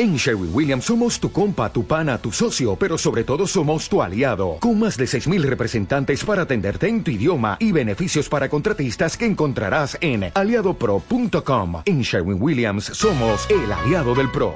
[0.00, 4.00] En Sherwin Williams somos tu compa, tu pana, tu socio, pero sobre todo somos tu
[4.00, 9.16] aliado, con más de 6.000 representantes para atenderte en tu idioma y beneficios para contratistas
[9.16, 11.82] que encontrarás en aliadopro.com.
[11.84, 14.54] En Sherwin Williams somos el aliado del PRO.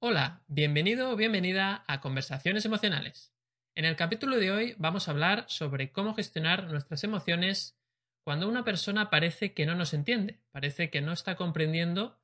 [0.00, 3.32] Hola, bienvenido o bienvenida a Conversaciones Emocionales.
[3.76, 7.76] En el capítulo de hoy vamos a hablar sobre cómo gestionar nuestras emociones
[8.24, 12.18] cuando una persona parece que no nos entiende, parece que no está comprendiendo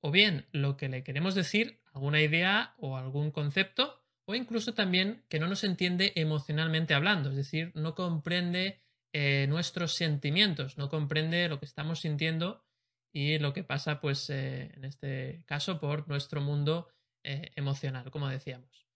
[0.00, 5.24] o bien lo que le queremos decir, alguna idea o algún concepto, o incluso también
[5.28, 8.82] que no nos entiende emocionalmente hablando, es decir, no comprende
[9.12, 12.64] eh, nuestros sentimientos, no comprende lo que estamos sintiendo
[13.12, 16.88] y lo que pasa, pues, eh, en este caso, por nuestro mundo
[17.24, 18.86] eh, emocional, como decíamos.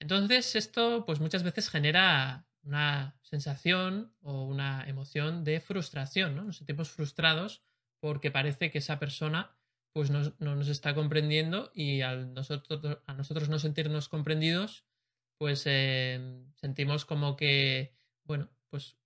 [0.00, 6.44] Entonces, esto, pues, muchas veces genera una sensación o una emoción de frustración, ¿no?
[6.44, 7.62] Nos sentimos frustrados
[8.00, 9.57] porque parece que esa persona
[9.98, 12.02] pues no, nos está comprendiendo y
[12.32, 14.84] nosotros, a nosotros no sentirnos comprendidos,
[15.38, 18.96] pues eh, sentimos como que, bueno, pues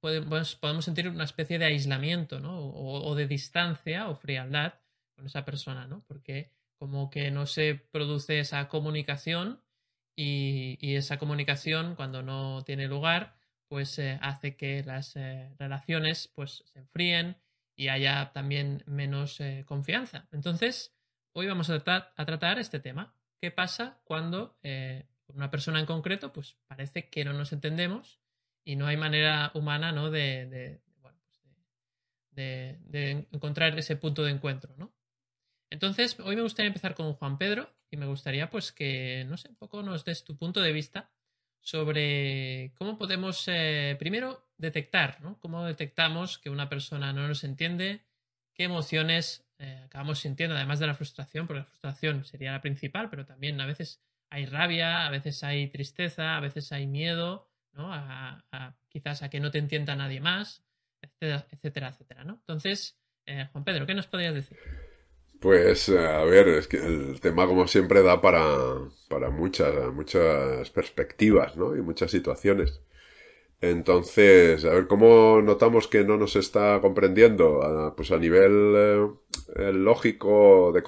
[0.00, 2.60] podemos, podemos, sentir una especie de aislamiento, ¿no?
[2.60, 4.74] O, de distancia o frialdad
[5.16, 6.04] con esa persona, ¿no?
[6.06, 9.64] Porque como que no se produce esa comunicación
[10.14, 13.34] y, esa comunicación cuando no tiene lugar,
[13.66, 17.36] pues eh, hace que las eh, relaciones pues se enfríen
[17.76, 20.26] y haya también menos eh, confianza.
[20.32, 20.96] Entonces,
[21.32, 23.14] hoy vamos a tratar, este tema.
[23.38, 28.20] ¿Qué pasa cuando eh, una persona en concreto, pues parece que no nos entendemos
[28.64, 30.10] y no hay manera humana ¿no?
[30.10, 31.14] de, pues
[32.30, 34.94] de, encontrar ese punto de encuentro, ¿no?
[35.68, 39.50] Entonces, hoy me gustaría empezar con Juan Pedro y me gustaría pues que, no sé,
[39.50, 41.10] un poco nos des tu punto de vista
[41.66, 45.40] sobre cómo podemos eh, primero detectar, ¿no?
[45.40, 48.06] Cómo detectamos que una persona no nos entiende,
[48.54, 53.10] qué emociones eh, acabamos sintiendo, además de la frustración, porque la frustración sería la principal,
[53.10, 54.00] pero también a veces
[54.30, 57.92] hay rabia, a veces hay tristeza, a veces hay miedo, ¿no?
[57.92, 58.44] A,
[58.88, 60.64] quizás a que no te entienda nadie más,
[61.02, 62.34] etcétera, etcétera, ¿no?
[62.34, 64.56] Entonces, eh, Juan Pedro, ¿qué nos podrías decir?
[65.40, 68.42] Pues a ver, es que el tema como siempre da para,
[69.08, 71.76] para muchas, muchas perspectivas, ¿no?
[71.76, 72.80] Y muchas situaciones.
[73.60, 77.94] Entonces, a ver, ¿cómo notamos que no nos está comprendiendo?
[77.96, 78.74] pues a nivel
[79.56, 80.82] eh, lógico de,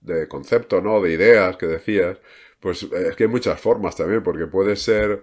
[0.00, 1.00] de concepto, ¿no?
[1.02, 2.18] De ideas que decías.
[2.60, 5.22] Pues es que hay muchas formas también, porque puede ser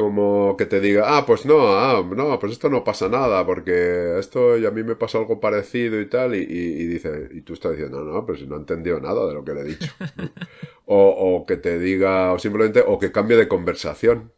[0.00, 4.18] como que te diga, ah, pues no, ah, no, pues esto no pasa nada, porque
[4.18, 6.46] esto y a mí me pasó algo parecido y tal, y,
[6.86, 9.52] dice, y tú estás diciendo, no, pero si no ha entendido nada de lo que
[9.52, 9.92] le he dicho.
[10.86, 14.32] o, que te diga, o simplemente, o que cambie de conversación.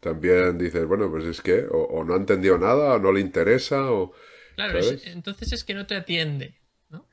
[0.00, 3.90] También dices, bueno, pues es que, o, no ha entendido nada, o no le interesa,
[3.90, 4.12] o...
[4.54, 6.56] Claro, entonces es que no te atiende.
[6.90, 7.06] ¿no?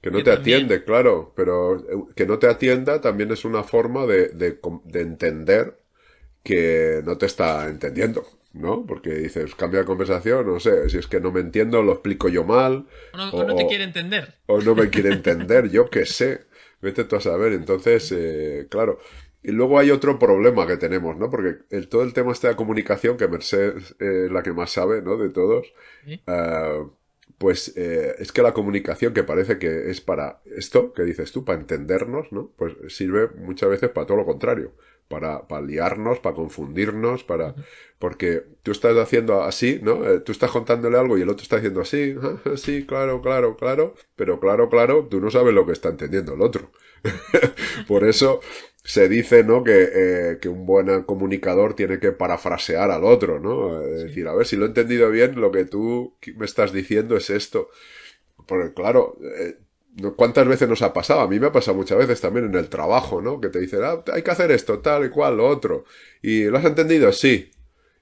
[0.00, 4.06] Que no te atiende, claro, pero eh, que no te atienda también es una forma
[4.06, 5.85] de, de, de entender
[6.46, 8.86] que no te está entendiendo, ¿no?
[8.86, 12.28] Porque dices, cambia de conversación, no sé, si es que no me entiendo, lo explico
[12.28, 12.86] yo mal.
[13.32, 14.34] O no, te quiere entender.
[14.46, 16.42] O no me quiere entender, yo qué sé.
[16.80, 17.52] Vete tú a saber.
[17.52, 19.00] Entonces, eh, claro.
[19.42, 21.30] Y luego hay otro problema que tenemos, ¿no?
[21.30, 24.70] Porque el, todo el tema este de la comunicación, que Mercedes es la que más
[24.70, 25.16] sabe, ¿no?
[25.16, 25.66] De todos.
[26.06, 26.84] Eh,
[27.38, 31.44] pues eh, es que la comunicación que parece que es para esto, que dices tú,
[31.44, 32.52] para entendernos, ¿no?
[32.56, 34.72] Pues sirve muchas veces para todo lo contrario
[35.08, 37.54] para, para liarnos, para confundirnos, para...
[37.98, 40.06] Porque tú estás haciendo así, ¿no?
[40.06, 42.14] Eh, tú estás contándole algo y el otro está haciendo así,
[42.56, 46.42] sí, claro, claro, claro, pero claro, claro, tú no sabes lo que está entendiendo el
[46.42, 46.70] otro.
[47.88, 48.40] Por eso
[48.84, 49.64] se dice, ¿no?
[49.64, 53.82] Que, eh, que un buen comunicador tiene que parafrasear al otro, ¿no?
[53.82, 57.16] Es decir, a ver, si lo he entendido bien, lo que tú me estás diciendo
[57.16, 57.68] es esto.
[58.46, 59.58] Porque claro, eh,
[60.16, 61.20] ¿Cuántas veces nos ha pasado?
[61.20, 63.40] A mí me ha pasado muchas veces también en el trabajo, ¿no?
[63.40, 65.84] Que te dicen, ah, hay que hacer esto, tal y cual, lo otro.
[66.22, 67.12] ¿Y lo has entendido?
[67.12, 67.50] Sí.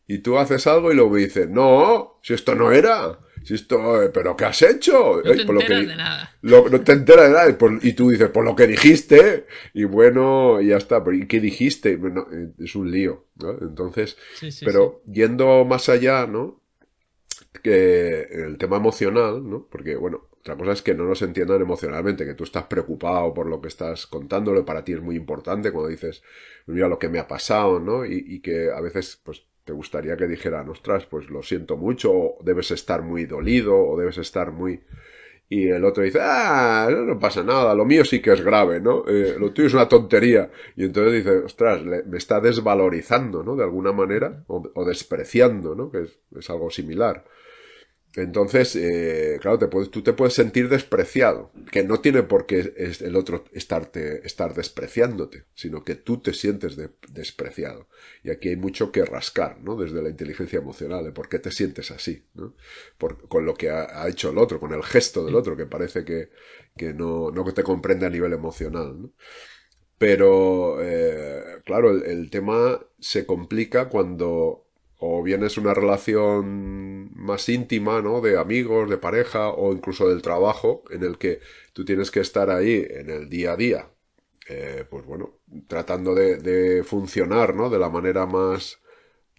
[0.07, 3.19] Y tú haces algo y luego dices, no, si esto no era.
[3.45, 5.23] Si esto, eh, pero ¿qué has hecho?
[5.23, 6.37] No te enteras de nada.
[6.43, 7.59] no te enteras de nada.
[7.83, 9.47] Y, tú dices, por lo que dijiste.
[9.75, 11.03] Y bueno, y ya está.
[11.13, 11.93] ¿y qué dijiste?
[11.93, 13.51] Eh, es un lío, ¿no?
[13.61, 14.17] Entonces,
[14.65, 16.63] pero yendo más allá, ¿no?
[17.63, 19.69] Que el tema emocional, ¿no?
[19.71, 23.47] Porque, bueno, otra cosa es que no nos entiendan emocionalmente, que tú estás preocupado por
[23.47, 26.23] lo que estás contándole, para ti es muy importante cuando dices,
[26.67, 28.05] mira lo que me ha pasado, ¿no?
[28.05, 32.39] Y, que a veces, pues, te gustaría que dijeran, ostras, pues lo siento mucho, o
[32.45, 34.83] debes estar muy dolido, o debes estar muy...
[35.49, 39.05] Y el otro dice, ah, no pasa nada, lo mío sí que es grave, ¿no?
[39.09, 40.51] Eh, lo tuyo es una tontería.
[40.77, 43.57] Y entonces dice, ostras, me está desvalorizando, ¿no?
[43.57, 45.91] De alguna manera, o, despreciando, ¿no?
[45.91, 46.07] Que
[46.37, 47.25] es algo similar.
[48.17, 52.73] Entonces, eh, claro, te puedes, tú te puedes sentir despreciado, que no tiene por qué
[53.01, 56.77] el otro estarte, estar despreciándote, sino que tú te sientes
[57.09, 57.89] despreciado.
[58.23, 59.75] Y aquí hay mucho que rascar, ¿no?
[59.77, 62.55] Desde la inteligencia emocional, de por qué te sientes así, ¿no?
[63.29, 66.31] con lo que ha, hecho el otro, con el gesto del otro, que parece que,
[66.77, 69.13] que no, no te comprende a nivel emocional, ¿no?
[69.99, 74.64] Pero, eh, claro, el tema se complica cuando
[75.07, 78.23] o bien es una relación más íntima, ¿no?
[78.23, 81.41] De amigos, de pareja o incluso del trabajo, en el que
[81.75, 83.91] tú tienes que estar ahí en el día a día,
[84.49, 87.69] eh, pues bueno, tratando de, funcionar, ¿no?
[87.69, 88.81] De la manera más,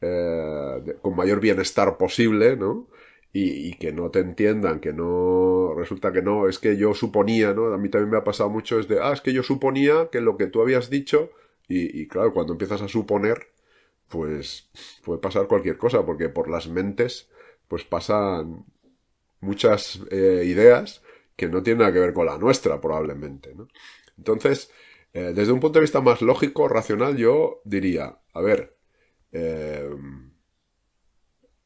[0.01, 2.87] eh, con mayor bienestar posible, ¿no?
[3.33, 7.73] Y, que no te entiendan, que no, resulta que no, es que yo suponía, ¿no?
[7.73, 10.21] A mí también me ha pasado mucho, es de, ah, es que yo suponía que
[10.21, 11.31] lo que tú habías dicho,
[11.67, 13.54] y, y claro, cuando empiezas a suponer,
[14.09, 14.69] pues
[15.03, 17.29] puede pasar cualquier cosa, porque por las mentes
[17.67, 18.65] pues pasan
[19.41, 21.01] muchas eh, ideas
[21.35, 23.53] que no tienen nada que ver con la nuestra, probablemente.
[23.55, 23.67] ¿no?
[24.17, 24.71] Entonces,
[25.13, 28.77] eh, desde un punto de vista más lógico, racional, yo diría, a ver,
[29.31, 29.89] eh,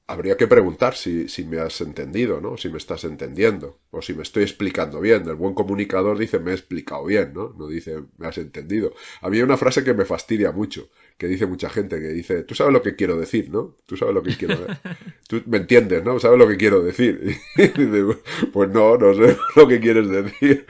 [0.09, 2.57] habría que preguntar si, si, me has entendido, ¿no?
[2.57, 3.77] Si me estás entendiendo.
[3.91, 5.29] O si me estoy explicando bien.
[5.29, 7.53] El buen comunicador dice me he explicado bien, ¿no?
[7.55, 8.93] No dice me has entendido.
[9.21, 12.73] Había una frase que me fastidia mucho, que dice mucha gente, que dice, tú sabes
[12.73, 13.75] lo que quiero decir, ¿no?
[13.85, 14.79] Tú sabes lo que quiero decir.
[15.27, 16.19] Tú me entiendes, ¿no?
[16.19, 17.37] ¿Sabes lo que quiero decir?
[18.51, 20.65] pues no, no sé lo que quieres decir.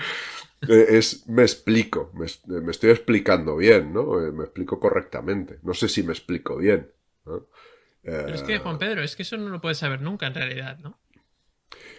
[0.67, 2.27] Eh, es, me explico, me,
[2.59, 4.21] me estoy explicando bien, ¿no?
[4.21, 5.59] Eh, me explico correctamente.
[5.63, 6.91] No sé si me explico bien.
[7.25, 7.45] ¿no?
[8.01, 10.33] Pero es que, Juan eh, Pedro, es que eso no lo puedes saber nunca en
[10.33, 10.99] realidad, ¿no?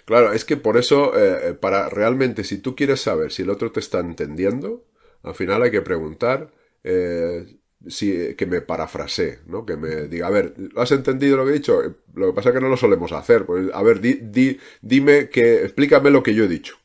[0.05, 3.71] Claro, es que por eso, eh, para realmente, si tú quieres saber si el otro
[3.71, 4.85] te está entendiendo,
[5.23, 6.51] al final hay que preguntar
[6.83, 9.65] eh, si, que me parafrasee, ¿no?
[9.65, 11.81] Que me diga, a ver, ¿has entendido lo que he dicho?
[12.15, 13.47] Lo que pasa es que no lo solemos hacer.
[13.47, 16.77] Pues, a ver, di, di, dime que, explícame lo que yo he dicho.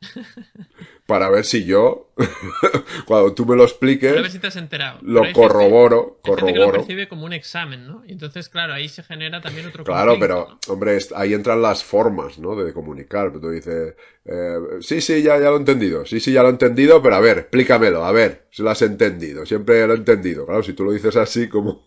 [1.06, 2.08] para ver si yo,
[3.06, 4.98] cuando tú me lo expliques, a ver si te has enterado.
[5.02, 6.46] lo corroboro, corroboro.
[6.46, 8.02] que lo percibe como un examen, ¿no?
[8.06, 12.38] Y entonces, claro, ahí se genera también otro Claro, pero, hombre, ahí entran las formas,
[12.38, 12.56] ¿no?
[12.56, 13.32] De comunicar.
[13.32, 16.06] Tú dices, eh, sí, sí, ya, ya lo he entendido.
[16.06, 18.80] Sí, sí, ya lo he entendido, pero a ver, explícamelo, a ver, si lo has
[18.80, 19.44] entendido.
[19.44, 20.46] Siempre lo he entendido.
[20.46, 21.86] Claro, si tú lo dices así, como,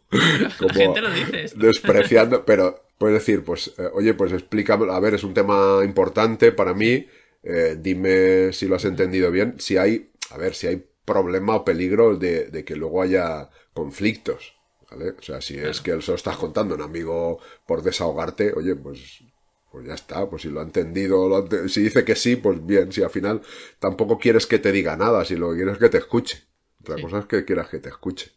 [0.60, 4.94] como gente lo dice despreciando, pero puedes decir, pues, eh, oye, pues explícamelo.
[4.94, 7.08] A ver, es un tema importante para mí
[7.44, 11.63] eh, dime si lo has entendido bien, si hay, a ver, si hay problema o
[11.63, 14.56] peligro de, que luego haya conflictos.
[14.92, 15.12] ¿Vale?
[15.12, 19.22] O sea, si es que eso estás contando un amigo por desahogarte, oye, pues,
[19.69, 23.04] pues ya está, pues si lo ha entendido, si dice que sí, pues bien, si
[23.04, 23.42] al final
[23.80, 26.44] tampoco quieres que te diga nada, si lo que quieres es que te escuche.
[26.81, 28.31] Otra cosa es que quieras que te escuche.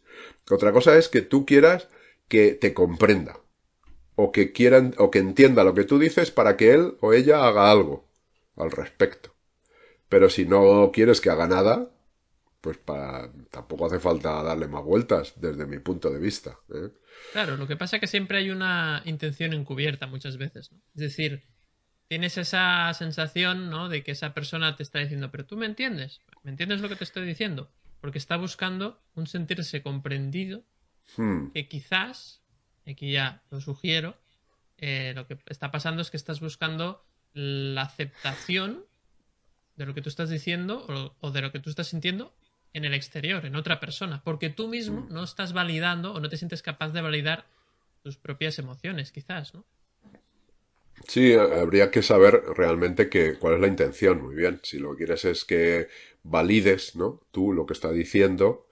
[0.49, 1.87] Otra cosa es que tú quieras
[2.27, 3.39] que te comprenda.
[4.15, 7.47] O que quieran, o que entienda lo que tú dices para que él o ella
[7.47, 8.10] haga algo
[8.55, 9.35] al respecto.
[10.09, 11.89] Pero si no quieres que haga nada,
[12.61, 16.59] pues para, tampoco hace falta darle más vueltas desde mi punto de vista.
[16.73, 16.89] ¿eh?
[17.31, 20.71] Claro, lo que pasa es que siempre hay una intención encubierta muchas veces.
[20.71, 20.79] ¿no?
[20.93, 21.43] Es decir,
[22.07, 23.89] tienes esa sensación ¿no?
[23.89, 26.95] de que esa persona te está diciendo, pero tú me entiendes, ¿me entiendes lo que
[26.95, 27.71] te estoy diciendo?
[27.99, 30.63] Porque está buscando un sentirse comprendido
[31.17, 31.51] hmm.
[31.53, 32.43] que quizás,
[32.85, 34.17] aquí ya lo sugiero,
[34.77, 38.85] eh, lo que está pasando es que estás buscando la aceptación
[39.75, 40.85] de lo que tú estás diciendo
[41.19, 42.33] o, de lo que tú estás sintiendo
[42.73, 46.37] en el exterior, en otra persona, porque tú mismo no estás validando o no te
[46.37, 47.45] sientes capaz de validar
[48.03, 49.65] tus propias emociones, quizás, ¿no?
[51.07, 54.59] Sí, habría que saber realmente que, cuál es la intención, muy bien.
[54.63, 55.87] Si lo que quieres es que
[56.23, 57.21] valides, ¿no?
[57.31, 58.67] Tú lo que está diciendo,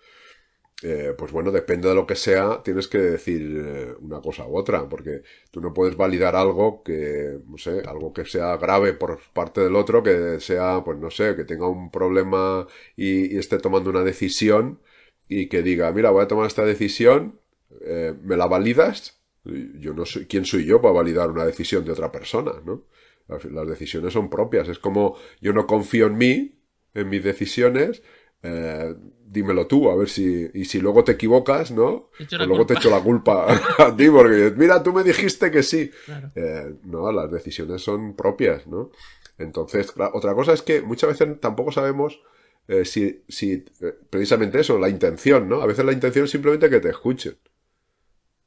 [0.81, 4.57] eh, pues bueno, depende de lo que sea, tienes que decir eh, una cosa u
[4.57, 9.19] otra, porque tú no puedes validar algo que, no sé, algo que sea grave por
[9.33, 13.89] parte del otro, que sea, pues no sé, que tenga un problema y, esté tomando
[13.89, 14.79] una decisión
[15.27, 17.39] y que diga, mira, voy a tomar esta decisión,
[17.81, 19.19] eh, ¿me la validas?
[19.43, 22.85] Yo no soy, ¿quién soy yo para validar una decisión de otra persona, no?
[23.27, 26.59] las decisiones son propias, es como yo no confío en mí,
[26.95, 28.01] en mis decisiones,
[28.41, 32.09] eh, dímelo tú, a ver si, y si luego te equivocas, ¿no?
[32.17, 35.91] Pues luego te echo la culpa a ti, porque mira, tú me dijiste que sí.
[36.35, 38.91] Eh, no, las decisiones son propias, ¿no?
[39.37, 42.21] Entonces, otra cosa es que muchas veces tampoco sabemos
[42.67, 43.65] eh, si, si
[44.09, 45.61] precisamente eso, la intención, ¿no?
[45.61, 47.37] A veces la intención es simplemente que te escuchen.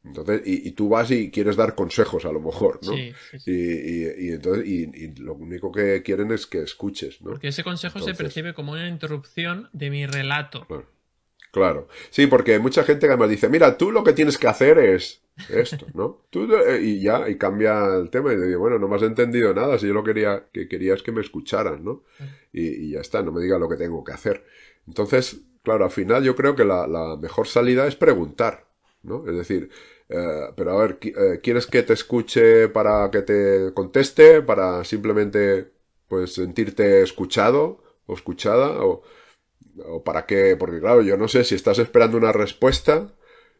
[0.05, 2.93] Entonces, y, y, tú vas y quieres dar consejos a lo mejor, ¿no?
[2.93, 3.13] Sí,
[3.47, 7.31] Y, y, entonces, y, lo único que quieren es que escuches, ¿no?
[7.31, 10.67] Porque ese consejo se percibe como una interrupción de mi relato.
[11.53, 11.87] Claro.
[12.09, 15.87] Sí, porque mucha gente además dice, mira, tú lo que tienes que hacer es esto,
[15.93, 16.25] ¿no?
[16.31, 19.53] Tú, eh, y ya, y cambia el tema y digo, bueno, no me has entendido
[19.53, 22.05] nada, si yo lo quería, que quería es que me escucharan, ¿no?
[22.53, 24.45] Y, ya está, no me diga lo que tengo que hacer.
[24.87, 28.67] Entonces, claro, al final yo creo que la, la mejor salida es preguntar,
[29.03, 29.29] ¿no?
[29.29, 29.69] Es decir,
[30.13, 34.43] eh, pero a ver, eh, ¿quieres que te escuche para que te conteste?
[34.43, 35.73] ¿Para simplemente,
[36.09, 38.85] pues, sentirte escuchado o escuchada?
[38.85, 39.03] ¿O,
[39.87, 40.57] o para qué?
[40.57, 43.13] Porque claro, yo no sé si estás esperando una respuesta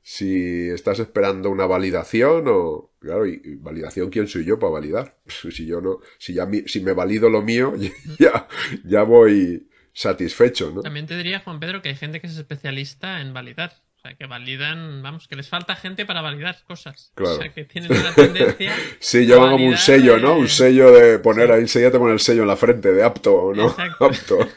[0.03, 5.65] si estás esperando una validación o claro y, validación quién soy yo para validar si
[5.65, 7.75] yo no si ya si me valido lo mío
[8.19, 8.49] ya
[8.85, 13.21] ya voy satisfecho no también te diría Juan Pedro que hay gente que es especialista
[13.21, 17.37] en validar o sea que validan vamos que les falta gente para validar cosas claro.
[17.37, 21.21] o sea que tienen una tendencia sí llevan como un sello no un sello de
[21.21, 24.49] poner ahí enseguida te pone el sello en la frente de apto o no apto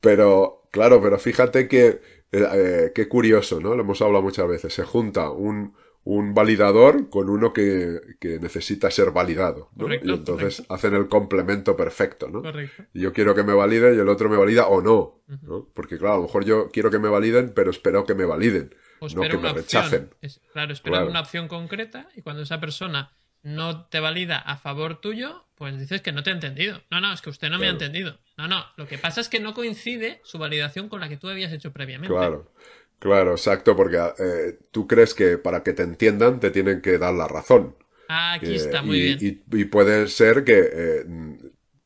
[0.00, 2.00] pero claro pero fíjate que
[2.30, 3.74] eh, eh, qué curioso, ¿no?
[3.74, 4.74] Lo hemos hablado muchas veces.
[4.74, 5.74] Se junta un,
[6.08, 9.68] un validador con uno que, que necesita ser validado.
[9.76, 9.92] ¿no?
[9.92, 12.40] y entonces hacen el complemento perfecto, ¿no?
[12.40, 12.84] Correcto.
[12.94, 15.20] Y yo quiero que me valide y el otro me valida o no.
[15.42, 15.68] ¿no?
[15.74, 18.74] Porque claro, a lo mejor yo quiero que me validen, pero espero que me validen.
[19.14, 20.08] no que me rechacen.
[20.54, 23.12] claro, espero una opción concreta y cuando esa persona
[23.42, 26.80] no te valida a favor tuyo, pues dices que no te ha entendido.
[26.90, 28.18] No, no, es que usted no me ha entendido.
[28.38, 31.28] No, no, lo que pasa es que no coincide su validación con la que tú
[31.28, 32.14] habías hecho previamente.
[32.14, 32.50] Claro,
[32.98, 37.14] claro, exacto, porque eh, tú crees que para que te entiendan te tienen que dar
[37.14, 37.76] la razón.
[38.08, 39.42] Ah, aquí está, muy y, bien.
[39.52, 41.04] Y, puede ser que eh,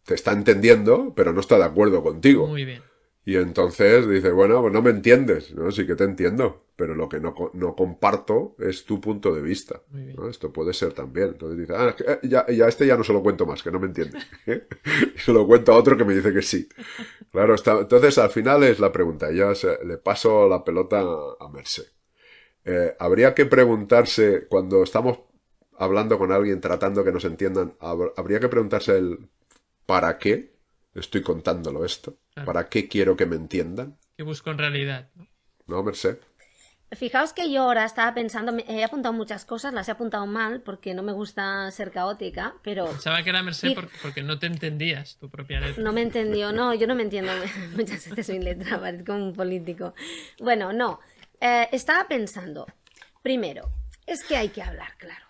[0.04, 2.47] te está entendiendo, pero no está de acuerdo contigo.
[2.47, 2.83] Muy bien.
[3.25, 5.71] Y entonces dice, bueno, pues no me entiendes, ¿no?
[5.71, 9.83] Sí que te entiendo, pero lo que no, no comparto es tu punto de vista.
[9.91, 10.29] ¿no?
[10.29, 11.29] Esto puede ser también.
[11.29, 13.79] Entonces dice, ah, eh, ya, ya este ya no se lo cuento más, que no
[13.79, 14.19] me entiende.
[15.17, 16.69] se lo cuento a otro que me dice que sí.
[17.31, 19.31] Claro, está, entonces al final es la pregunta.
[19.31, 19.52] Ya
[19.85, 21.00] le paso la pelota
[21.38, 21.87] a, Merced.
[22.64, 25.21] Eh, habría que preguntarse, cuando estamos
[25.79, 27.75] hablando con alguien, tratando que nos entiendan,
[28.17, 29.29] habría que preguntarse el
[29.87, 30.52] ¿para qué?
[30.95, 32.19] estoy contándolo esto?
[32.35, 33.99] ¿Para qué quiero que me entiendan?
[34.17, 35.11] ¿Qué busco en realidad?
[35.67, 36.19] No, Merced.
[36.93, 40.93] Fijaos que yo ahora estaba pensando, he apuntado muchas cosas, las he apuntado mal porque
[40.93, 42.87] no me gusta ser caótica, pero...
[42.87, 45.83] Pensaba que era Merced porque, no te entendías tu propia letra.
[45.83, 47.33] No me entendió, no, yo no me entiendo
[47.77, 49.95] muchas veces mi letra, parezco un político.
[50.39, 51.01] Bueno, no,
[51.41, 52.67] eh, estaba pensando,
[53.23, 53.71] primero,
[54.07, 55.22] es que hay que hablar claro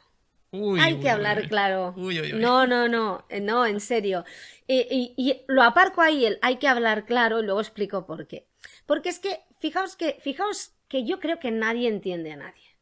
[0.53, 1.95] hay que hablar claro.
[1.97, 4.25] no, no, no, eh, no, en serio.
[4.69, 8.47] Y, lo aparco ahí, el hay que hablar claro, y luego explico por qué.
[8.87, 12.77] Porque es que, fijaos que, fijaos que yo creo que nadie entiende a nadie.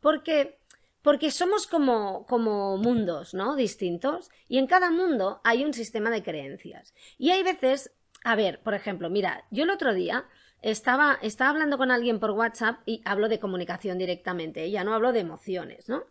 [0.00, 0.58] Porque,
[1.02, 3.56] porque somos como, como mundos, ¿no?
[3.56, 4.30] Distintos.
[4.48, 6.94] Y en cada mundo hay un sistema de creencias.
[7.18, 7.92] Y hay veces,
[8.22, 10.26] a ver, por ejemplo, mira, yo el otro día
[10.62, 15.12] estaba, estaba hablando con alguien por WhatsApp y hablo de comunicación directamente, ya no hablo
[15.12, 16.04] de emociones, ¿no?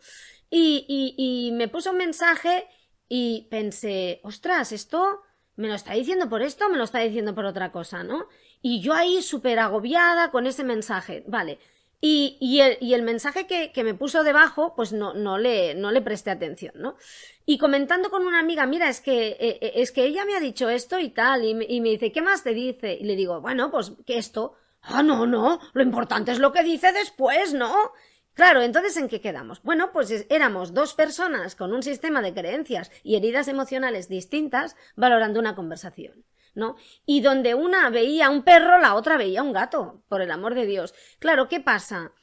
[0.49, 2.67] Y, me puso un mensaje
[3.09, 5.21] y pensé, ostras, esto
[5.55, 8.27] me lo está diciendo por esto, me lo está diciendo por otra cosa, ¿no?
[8.61, 11.59] Y yo ahí súper agobiada con ese mensaje, vale.
[12.01, 15.91] Y, y, el, y mensaje que, que, me puso debajo, pues no, no, le, no
[15.91, 16.97] le presté atención, ¿no?
[17.45, 20.39] Y comentando con una amiga, mira, es que, eh, eh, es que ella me ha
[20.39, 22.93] dicho esto y tal, y me, y me dice, ¿qué más te dice?
[22.93, 24.55] Y le digo, bueno, pues que esto.
[24.81, 27.91] Ah, no, no, lo importante es lo que dice después, ¿no?
[28.35, 29.63] Claro, entonces ¿en qué quedamos?
[29.63, 35.39] Bueno, pues éramos dos personas con un sistema de creencias y heridas emocionales distintas valorando
[35.39, 36.25] una conversación.
[36.53, 36.77] ¿no?
[37.05, 40.65] Y donde una veía un perro, la otra veía un gato, por el amor de
[40.65, 40.93] Dios.
[41.19, 42.13] Claro, ¿qué pasa?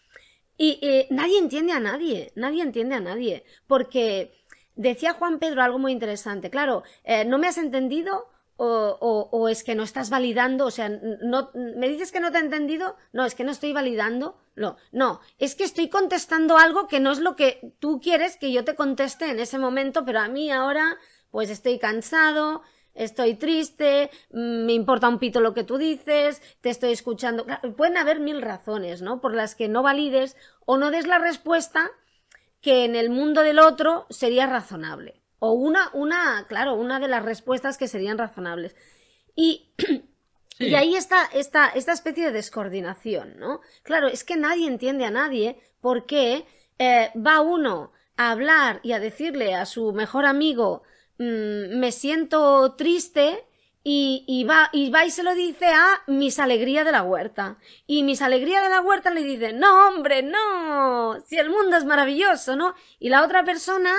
[0.56, 4.32] Y nadie entiende a nadie, nadie entiende a nadie, porque
[4.74, 6.50] decía Juan Pedro algo muy interesante.
[6.50, 10.88] Claro, eh, no me has entendido o, o, es que no estás validando, o sea,
[10.88, 14.76] no, me dices que no te he entendido, no, es que no estoy validando, no,
[14.92, 18.64] no, es que estoy contestando algo que no es lo que tú quieres que yo
[18.64, 20.96] te conteste en ese momento, pero a mí ahora,
[21.30, 22.62] pues estoy cansado,
[22.94, 27.46] estoy triste, mm, me importa un pito lo que tú dices, te estoy escuchando.
[27.76, 29.20] Pueden haber mil razones, ¿no?
[29.20, 31.90] Por las que no valides o no des la respuesta
[32.60, 35.21] que en el mundo del otro sería razonable.
[35.44, 38.76] O una, una, claro, una de las respuestas que serían razonables.
[39.34, 39.72] Y,
[40.60, 43.60] y ahí está esta, esta especie de descoordinación, ¿no?
[43.82, 46.46] Claro, es que nadie entiende a nadie porque
[46.78, 50.84] eh, va uno a hablar y a decirle a su mejor amigo
[51.18, 53.44] mm, me siento triste
[53.82, 57.58] y, y, va, y va y se lo dice a Mis Alegría de la Huerta.
[57.88, 61.84] Y Mis Alegría de la Huerta le dice, no, hombre, no, si el mundo es
[61.84, 62.76] maravilloso, ¿no?
[63.00, 63.92] Y la otra persona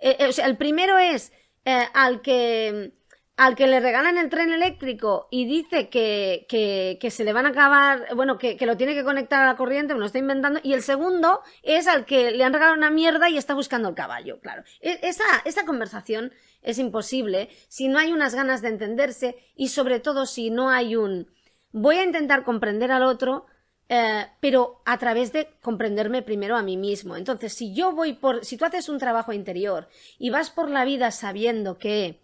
[0.00, 1.32] eh, eh, o sea, el primero es
[1.64, 2.92] eh, al que
[3.36, 7.50] al que le regalan el tren eléctrico y dice que, que, se le van a
[7.50, 10.60] acabar, bueno, que, que, lo tiene que conectar a la corriente, me lo está inventando,
[10.62, 13.94] y el segundo es al que le han regalado una mierda y está buscando el
[13.94, 14.62] caballo, claro.
[14.82, 20.00] E, esa, esa conversación es imposible si no hay unas ganas de entenderse y sobre
[20.00, 21.26] todo si no hay un
[21.72, 23.46] voy a intentar comprender al otro,
[23.92, 27.16] eh, pero a través de comprenderme primero a mí mismo.
[27.16, 30.84] Entonces, si yo voy por, si tú haces un trabajo interior y vas por la
[30.84, 32.20] vida sabiendo que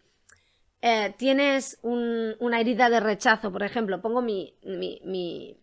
[0.80, 5.58] eh, tienes una herida de rechazo, por ejemplo, pongo mi, mi,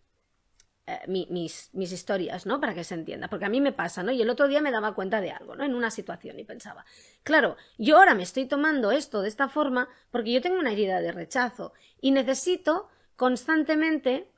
[0.86, 2.60] eh, mis, mis, historias, ¿no?
[2.60, 3.28] Para que se entienda.
[3.28, 4.12] Porque a mí me pasa, ¿no?
[4.12, 5.64] Y el otro día me daba cuenta de algo, ¿no?
[5.64, 6.84] En una situación y pensaba,
[7.22, 11.00] claro, yo ahora me estoy tomando esto de esta forma porque yo tengo una herida
[11.00, 14.33] de rechazo y necesito constantemente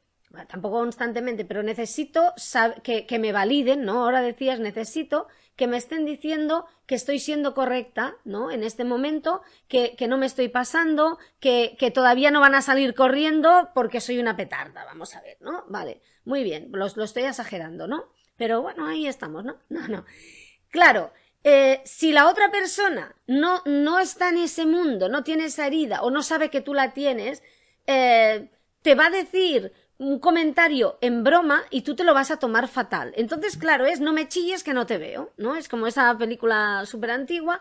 [0.48, 2.34] tampoco constantemente, pero necesito
[2.82, 4.04] que, que, me validen, ¿no?
[4.04, 8.50] Ahora decías, necesito que me estén diciendo que estoy siendo correcta, ¿no?
[8.50, 12.62] En este momento, que, que no me estoy pasando, que, que, todavía no van a
[12.62, 15.64] salir corriendo porque soy una petarda, vamos a ver, ¿no?
[15.68, 18.10] Vale, muy bien, lo, lo estoy exagerando, ¿no?
[18.36, 19.56] Pero bueno, ahí estamos, ¿no?
[19.68, 20.04] No, no.
[20.70, 25.66] Claro, eh, si la otra persona no, no está en ese mundo, no tiene esa
[25.66, 27.42] herida o no sabe que tú la tienes,
[27.86, 28.50] eh,
[28.82, 32.68] te va a decir un comentario en broma y tú te lo vas a tomar
[32.68, 33.12] fatal.
[33.16, 35.56] Entonces, claro, es no me chilles que no te veo, ¿no?
[35.56, 37.60] Es como esa película súper antigua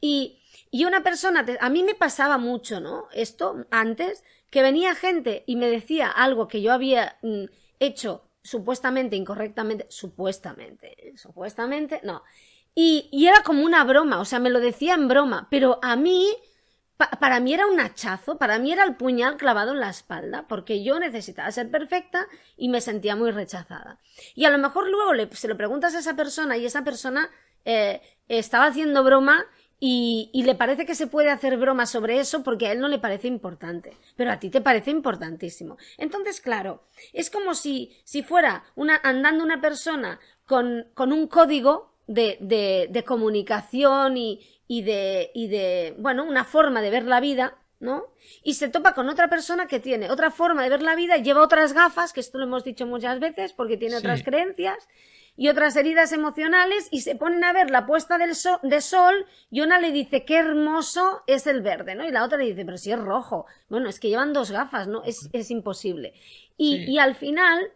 [0.00, 0.40] y,
[0.70, 3.08] y una persona, a mí me pasaba mucho, ¿no?
[3.12, 7.44] Esto antes, que venía gente y me decía algo que yo había mm,
[7.78, 12.22] hecho supuestamente incorrectamente, supuestamente, supuestamente, no.
[12.74, 15.96] Y, y era como una broma, o sea, me lo decía en broma, pero a
[15.96, 16.36] mí
[16.96, 20.82] para mí era un hachazo, para mí era el puñal clavado en la espalda, porque
[20.82, 22.26] yo necesitaba ser perfecta
[22.56, 23.98] y me sentía muy rechazada.
[24.34, 27.30] Y a lo mejor luego le, se lo preguntas a esa persona y esa persona
[27.64, 29.44] eh, estaba haciendo broma
[29.78, 32.88] y, y, le parece que se puede hacer broma sobre eso porque a él no
[32.88, 35.76] le parece importante, pero a ti te parece importantísimo.
[35.98, 41.92] Entonces, claro, es como si, si fuera una, andando una persona con, con un código
[42.06, 47.20] de, de, de comunicación y, y de, y de, bueno, una forma de ver la
[47.20, 48.04] vida, ¿no?
[48.42, 51.42] Y se topa con otra persona que tiene otra forma de ver la vida, lleva
[51.42, 54.88] otras gafas, que esto lo hemos dicho muchas veces, porque tiene otras creencias,
[55.38, 59.60] y otras heridas emocionales, y se ponen a ver la puesta del de sol, y
[59.60, 62.06] una le dice, qué hermoso es el verde, ¿no?
[62.06, 63.44] Y la otra le dice, pero si es rojo.
[63.68, 65.04] Bueno, es que llevan dos gafas, ¿no?
[65.04, 66.14] Es, es imposible.
[66.56, 67.70] Y, y al final,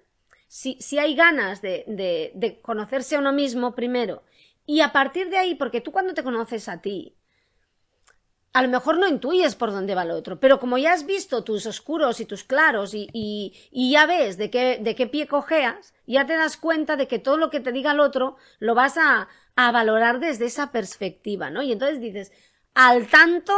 [0.48, 4.22] si, si hay ganas de, de, de conocerse a uno mismo primero,
[4.70, 7.16] y a partir de ahí, porque tú cuando te conoces a ti,
[8.52, 11.42] a lo mejor no intuyes por dónde va el otro, pero como ya has visto
[11.42, 16.24] tus oscuros y tus claros y, ya ves de qué, de qué pie cojeas, ya
[16.24, 19.26] te das cuenta de que todo lo que te diga el otro lo vas a,
[19.56, 21.62] a valorar desde esa perspectiva, ¿no?
[21.62, 22.30] Y entonces dices,
[22.72, 23.52] al tanto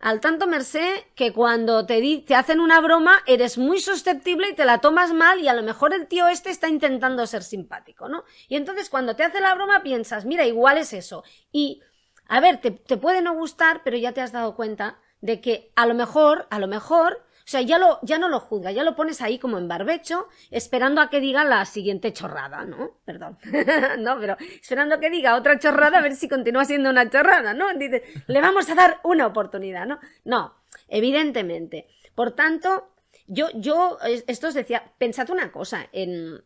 [0.00, 4.64] al tanto merced que cuando te, te hacen una broma eres muy susceptible y te
[4.64, 8.24] la tomas mal y a lo mejor el tío este está intentando ser simpático, ¿no?
[8.48, 11.22] Y entonces cuando te hace la broma piensas, mira, igual es eso.
[11.52, 11.82] Y,
[12.26, 15.70] a ver, te, te puede no gustar, pero ya te has dado cuenta de que
[15.76, 18.94] a lo mejor, a lo mejor sea, ya, lo, ya no lo juzga, ya lo
[18.94, 23.00] pones ahí como en barbecho, esperando a que diga la siguiente chorrada, ¿no?
[23.04, 23.38] Perdón.
[23.98, 27.52] no, pero esperando a que diga otra chorrada a ver si continúa siendo una chorrada,
[27.52, 27.66] ¿no?
[27.74, 29.98] Dice, le vamos a dar una oportunidad, ¿no?
[30.24, 31.88] No, evidentemente.
[32.14, 32.94] Por tanto,
[33.26, 36.44] yo, yo, esto os decía, pensad una cosa, en,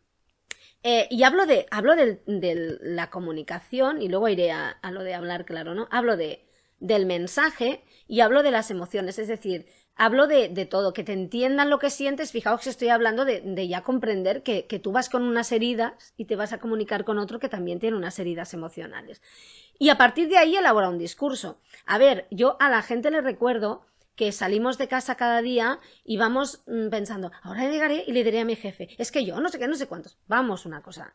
[0.82, 5.02] eh, y hablo de, hablo de, de, la comunicación y luego iré a, a, lo
[5.02, 5.86] de hablar claro, ¿no?
[5.90, 6.46] Hablo de,
[6.80, 11.12] del mensaje y hablo de las emociones, es decir, hablo de, de, todo, que te
[11.12, 12.32] entiendan lo que sientes.
[12.32, 16.14] Fijaos que estoy hablando de, de ya comprender que, que, tú vas con unas heridas
[16.16, 19.22] y te vas a comunicar con otro que también tiene unas heridas emocionales.
[19.78, 21.58] Y a partir de ahí elabora un discurso.
[21.86, 26.16] A ver, yo a la gente le recuerdo que salimos de casa cada día y
[26.16, 29.48] vamos mm, pensando, ahora llegaré y le diré a mi jefe, es que yo no
[29.48, 30.18] sé qué, no sé cuántos.
[30.28, 31.12] Vamos una cosa.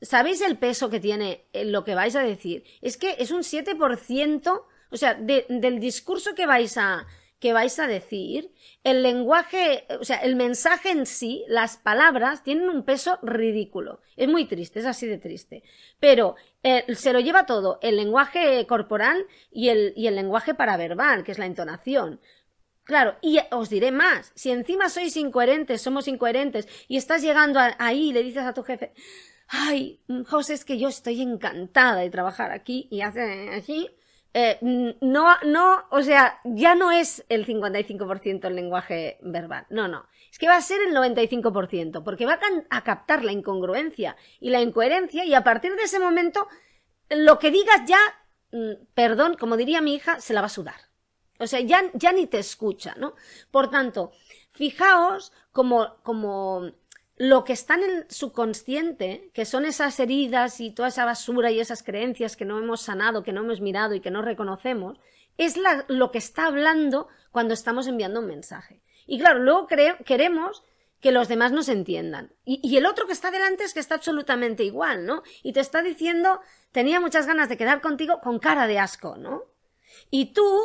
[0.00, 2.64] ¿Sabéis el peso que tiene lo que vais a decir?
[2.80, 7.06] Es que es un 7%, o sea, del discurso que vais a,
[7.40, 8.52] que vais a decir,
[8.84, 14.00] el lenguaje, o sea, el mensaje en sí, las palabras, tienen un peso ridículo.
[14.16, 15.62] Es muy triste, es así de triste.
[15.98, 21.24] Pero eh, se lo lleva todo, el lenguaje corporal y el, y el lenguaje paraverbal,
[21.24, 22.20] que es la entonación.
[22.84, 28.10] Claro, y os diré más, si encima sois incoherentes, somos incoherentes, y estás llegando ahí
[28.10, 28.92] y le dices a tu jefe,
[29.48, 33.88] ay, José, es que yo estoy encantada de trabajar aquí y hace así,
[34.32, 34.58] eh,
[35.00, 40.38] no, no, o sea, ya no es el 55% el lenguaje verbal, no, no, es
[40.38, 42.38] que va a ser el 95%, porque va
[42.70, 46.46] a, captar la incongruencia y la incoherencia y a partir de ese momento,
[47.08, 47.98] lo que digas ya,
[48.52, 50.80] mm, perdón, como diría mi hija, se la va a sudar.
[51.40, 53.14] O sea, ya, ya ni te escucha, ¿no?
[53.50, 54.12] Por tanto,
[54.52, 56.70] fijaos como, como
[57.20, 61.60] lo que está en el subconsciente, que son esas heridas y toda esa basura y
[61.60, 64.98] esas creencias que no hemos sanado, que no hemos mirado y que no reconocemos,
[65.36, 68.80] es lo que está hablando cuando estamos enviando un mensaje.
[69.06, 70.62] Y claro, luego queremos
[71.02, 72.32] que los demás nos entiendan.
[72.46, 75.22] Y, y, el otro que está delante es que está absolutamente igual, ¿no?
[75.42, 76.40] Y te está diciendo,
[76.72, 79.42] tenía muchas ganas de quedar contigo con cara de asco, ¿no?
[80.10, 80.58] Y tú,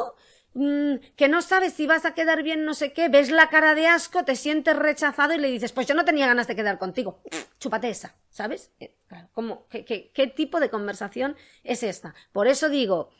[0.56, 3.76] mm, que no sabes si vas a quedar bien no sé qué, ves la cara
[3.76, 6.80] de asco, te sientes rechazado y le dices, pues yo no tenía ganas de quedar
[6.80, 7.22] contigo.
[7.60, 8.72] Chúpate esa, ¿sabes?
[8.80, 8.96] Eh,
[9.34, 12.16] ¿cómo, qué, qué, qué tipo de conversación es esta?
[12.32, 13.12] Por eso digo,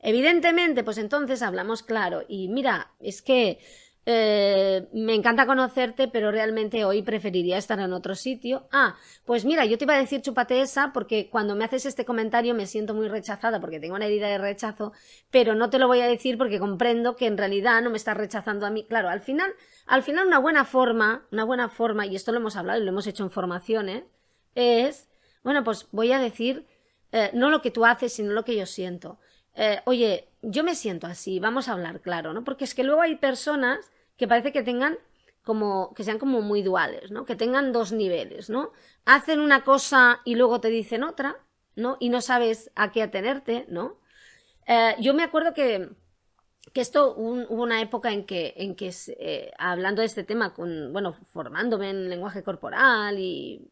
[0.00, 2.24] evidentemente, pues entonces hablamos claro.
[2.26, 3.60] Y mira, es que
[4.06, 8.66] eh, me encanta conocerte, pero realmente hoy preferiría estar en otro sitio.
[8.72, 12.04] Ah, pues mira, yo te iba a decir chupate esa porque cuando me haces este
[12.04, 14.92] comentario me siento muy rechazada porque tengo una herida de rechazo,
[15.30, 18.16] pero no te lo voy a decir porque comprendo que en realidad no me estás
[18.16, 18.86] rechazando a mí.
[18.86, 19.52] Claro, al final,
[19.86, 22.90] al final una buena forma, una buena forma, y esto lo hemos hablado y lo
[22.90, 24.04] hemos hecho en formaciones,
[24.54, 25.08] es,
[25.42, 26.66] bueno, pues voy a decir
[27.12, 29.18] eh, no lo que tú haces, sino lo que yo siento.
[29.54, 32.44] Eh, oye, yo me siento así, vamos a hablar claro, ¿no?
[32.44, 34.98] Porque es que luego hay personas que parece que tengan
[35.42, 37.24] como, que sean como muy duales, ¿no?
[37.24, 38.72] Que tengan dos niveles, ¿no?
[39.04, 41.36] Hacen una cosa y luego te dicen otra,
[41.76, 41.96] ¿no?
[42.00, 43.98] Y no sabes a qué atenerte, ¿no?
[44.66, 45.90] Eh, yo me acuerdo que,
[46.72, 50.92] que esto hubo una época en que, en que eh, hablando de este tema, con,
[50.92, 53.70] bueno, formándome en lenguaje corporal y,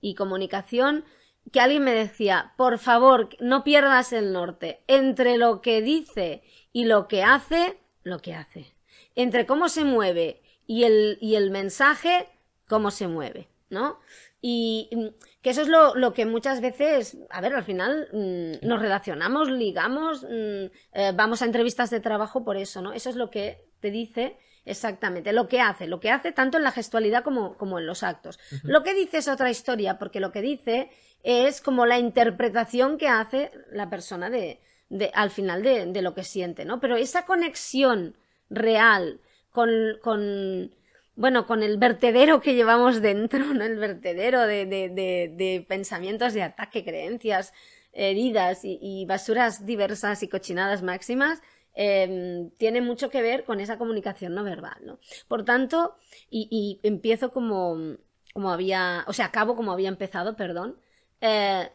[0.00, 1.04] y comunicación,
[1.52, 6.84] que alguien me decía, por favor, no pierdas el norte entre lo que dice y
[6.84, 8.76] lo que hace, lo que hace
[9.16, 12.28] entre cómo se mueve y el, y el mensaje,
[12.68, 13.98] cómo se mueve, ¿no?
[14.40, 15.06] Y mm,
[15.42, 19.50] que eso es lo, lo, que muchas veces, a ver, al final mm, nos relacionamos,
[19.50, 22.92] ligamos, mm, eh, vamos a entrevistas de trabajo por eso, ¿no?
[22.92, 26.64] Eso es lo que te dice exactamente, lo que hace, lo que hace tanto en
[26.64, 28.38] la gestualidad como, como en los actos.
[28.64, 30.90] Lo que dice es otra historia, porque lo que dice
[31.22, 36.14] es como la interpretación que hace la persona de, de al final de, de, lo
[36.14, 36.80] que siente, ¿no?
[36.80, 38.16] Pero esa conexión
[38.48, 39.70] real, con,
[40.02, 40.72] con,
[41.16, 43.64] bueno, con el vertedero que llevamos dentro, ¿no?
[43.64, 47.52] El vertedero de, de, de, pensamientos de ataque, creencias,
[47.92, 51.40] heridas y, basuras diversas y cochinadas máximas,
[51.74, 54.98] em, tiene mucho que ver con esa comunicación no verbal, ¿no?
[55.28, 55.96] Por tanto,
[56.30, 57.96] y, y empiezo como,
[58.34, 60.76] como había, o sea, acabo como había empezado, perdón,
[61.20, 61.70] eh,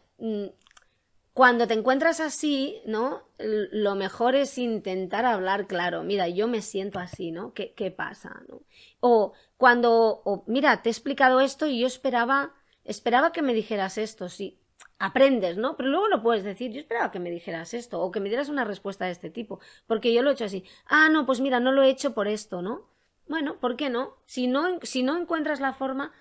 [1.34, 3.24] cuando te encuentras así, ¿no?
[3.38, 6.04] Lo mejor es intentar hablar claro.
[6.04, 7.54] Mira, yo me siento así, ¿no?
[7.54, 8.44] ¿Qué, qué pasa?
[8.50, 8.62] ¿no?
[9.00, 13.98] O cuando, o, mira, te he explicado esto y yo esperaba, esperaba que me dijeras
[13.98, 14.60] esto, sí.
[15.00, 15.78] Aprendes, ¿no?
[15.78, 18.50] Pero luego lo puedes decir, yo esperaba que me dijeras esto, o que me dieras
[18.50, 20.64] una respuesta de este tipo, porque yo lo he hecho así.
[20.86, 22.88] Ah, no, pues mira, no lo he hecho por esto, ¿no?
[23.28, 24.18] Bueno, ¿por qué no?
[24.26, 26.12] Si no, si no encuentras la forma,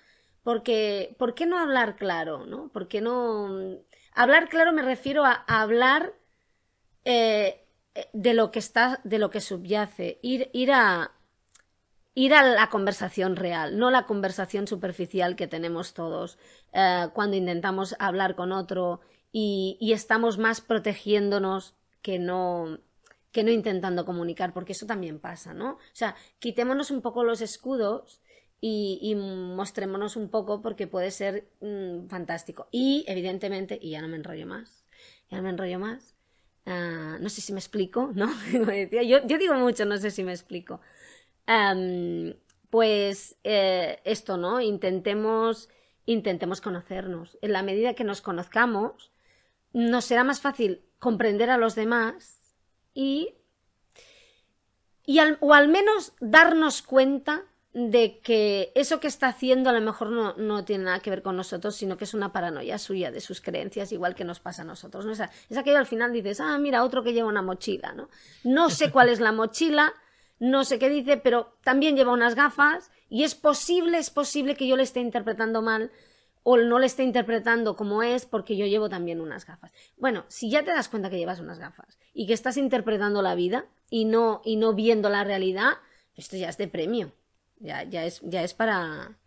[0.43, 2.69] porque, ¿por qué no hablar claro, no?
[2.69, 3.79] ¿Por qué no
[4.13, 6.13] Hablar claro me refiero a, hablar
[7.05, 7.65] eh,
[8.13, 11.11] de lo que está, de lo que subyace, ir, ir a
[12.13, 16.37] ir a la conversación real, no la conversación superficial que tenemos todos
[16.73, 18.99] eh, cuando intentamos hablar con otro
[19.31, 22.79] y, estamos más protegiéndonos que no
[23.31, 25.75] que no intentando comunicar, porque eso también pasa, ¿no?
[25.75, 28.21] O sea, quitémonos un poco los escudos
[28.63, 32.67] y, mostrémonos un poco porque puede ser mm, fantástico.
[32.71, 34.85] Y evidentemente, y ya no me enrollo más,
[35.29, 36.15] ya no me enrollo más,
[36.67, 38.31] ah, no sé si me explico, ¿no?
[38.91, 40.79] yo, yo, digo mucho, no sé si me explico.
[42.69, 44.61] pues eh, esto, ¿no?
[44.61, 45.67] Intentemos,
[46.05, 47.39] intentemos conocernos.
[47.41, 49.11] En la medida que nos conozcamos,
[49.73, 52.39] nos será más fácil comprender a los demás
[52.93, 53.33] y,
[55.03, 60.09] y o al menos darnos cuenta de que eso que está haciendo a lo mejor
[60.09, 63.21] no, no, tiene nada que ver con nosotros, sino que es una paranoia suya de
[63.21, 65.05] sus creencias, igual que nos pasa a nosotros.
[65.05, 65.13] ¿no?
[65.13, 65.21] Es
[65.57, 68.09] aquello al final dices, ah, mira, otro que lleva una mochila, ¿no?
[68.43, 69.93] No sé cuál es la mochila,
[70.39, 74.67] no sé qué dice, pero también lleva unas gafas y es posible, es posible que
[74.67, 75.91] yo le esté interpretando mal
[76.43, 79.71] o no le esté interpretando como es porque yo llevo también unas gafas.
[79.97, 83.35] Bueno, si ya te das cuenta que llevas unas gafas y que estás interpretando la
[83.35, 85.73] vida y no, y no viendo la realidad,
[86.15, 87.13] esto ya es de premio.
[87.61, 89.17] Ya, ya, es, ya es para,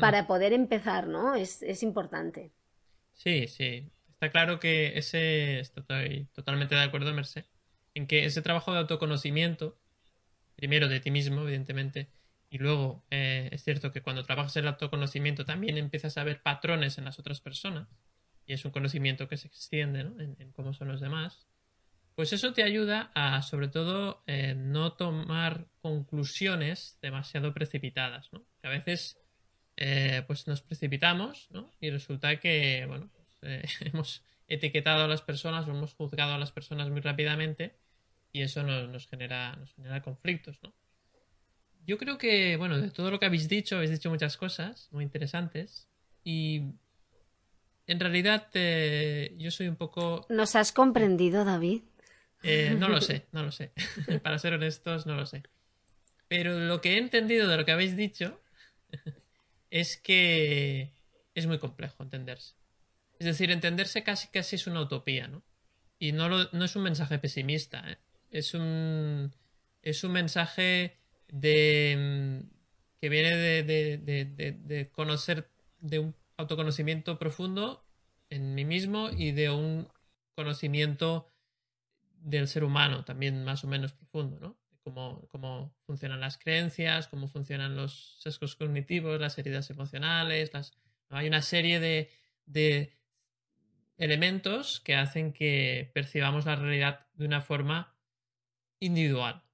[0.00, 1.34] para poder empezar, ¿no?
[1.34, 2.52] Es, es importante.
[3.12, 3.90] Sí, sí.
[4.10, 5.60] Está claro que ese.
[5.60, 7.44] Estoy totalmente de acuerdo, Merced.
[7.94, 9.78] En que ese trabajo de autoconocimiento,
[10.54, 12.08] primero de ti mismo, evidentemente,
[12.52, 16.98] y luego eh, es cierto que cuando trabajas el autoconocimiento también empiezas a ver patrones
[16.98, 17.88] en las otras personas,
[18.46, 20.20] y es un conocimiento que se extiende ¿no?
[20.20, 21.48] en, cómo son los demás.
[22.14, 28.44] Pues eso te ayuda a, sobre todo, eh, no tomar conclusiones demasiado precipitadas, ¿no?
[28.62, 29.18] a veces,
[29.76, 31.70] eh, pues nos precipitamos, ¿no?
[31.80, 36.38] Y resulta que, bueno, pues, eh, hemos etiquetado a las personas o hemos juzgado a
[36.38, 37.76] las personas muy rápidamente
[38.30, 40.74] y eso nos, genera, nos genera conflictos, ¿no?
[41.86, 45.02] Yo creo que, bueno, de todo lo que habéis dicho, habéis dicho muchas cosas muy
[45.02, 45.88] interesantes
[46.22, 46.62] y
[47.88, 48.48] en realidad
[49.36, 50.24] yo soy un poco...
[50.28, 51.82] ¿Nos has comprendido, David?
[52.42, 53.72] Eh, no lo sé, no lo sé.
[54.22, 55.42] Para ser honestos, no lo sé.
[56.28, 58.40] Pero lo que he entendido de lo que habéis dicho
[59.70, 60.92] es que
[61.34, 62.54] es muy complejo entenderse.
[63.18, 65.42] Es decir, entenderse casi casi es una utopía, ¿no?
[65.98, 67.98] Y no, no es un mensaje pesimista, ¿eh?
[68.30, 69.32] es, un,
[69.82, 72.42] es un mensaje de
[73.00, 77.84] que viene de, de, de conocer, de un autoconocimiento profundo
[78.30, 79.88] en mí mismo y de un
[80.34, 81.31] conocimiento
[82.22, 84.58] del ser humano también más o menos profundo, ¿no?
[84.84, 90.72] Cómo, cómo funcionan las creencias, cómo funcionan los sesgos cognitivos, las heridas emocionales, las...
[91.10, 92.10] hay una serie de,
[92.46, 92.96] de
[93.96, 97.96] elementos que hacen que percibamos la realidad de una forma
[98.80, 99.44] individual.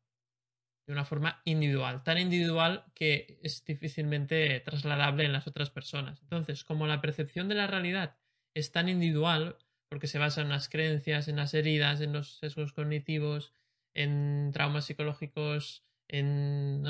[0.87, 2.03] De una forma individual.
[2.03, 6.23] Tan individual que es difícilmente trasladable en las otras personas.
[6.23, 8.17] Entonces, como la percepción de la realidad
[8.55, 12.73] es tan individual, porque se basa en las creencias, en las heridas, en los sesgos
[12.73, 13.53] cognitivos,
[13.95, 16.83] en traumas psicológicos, en,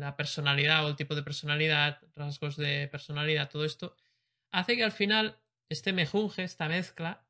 [0.00, 3.96] la personalidad o el tipo de personalidad, rasgos de personalidad, todo esto,
[4.50, 7.26] hace que al final este mejunje, esta mezcla,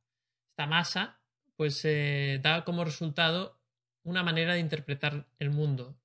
[0.51, 1.21] esta masa,
[1.57, 3.59] pues eh, da como resultado
[4.03, 5.97] una manera de interpretar el mundo.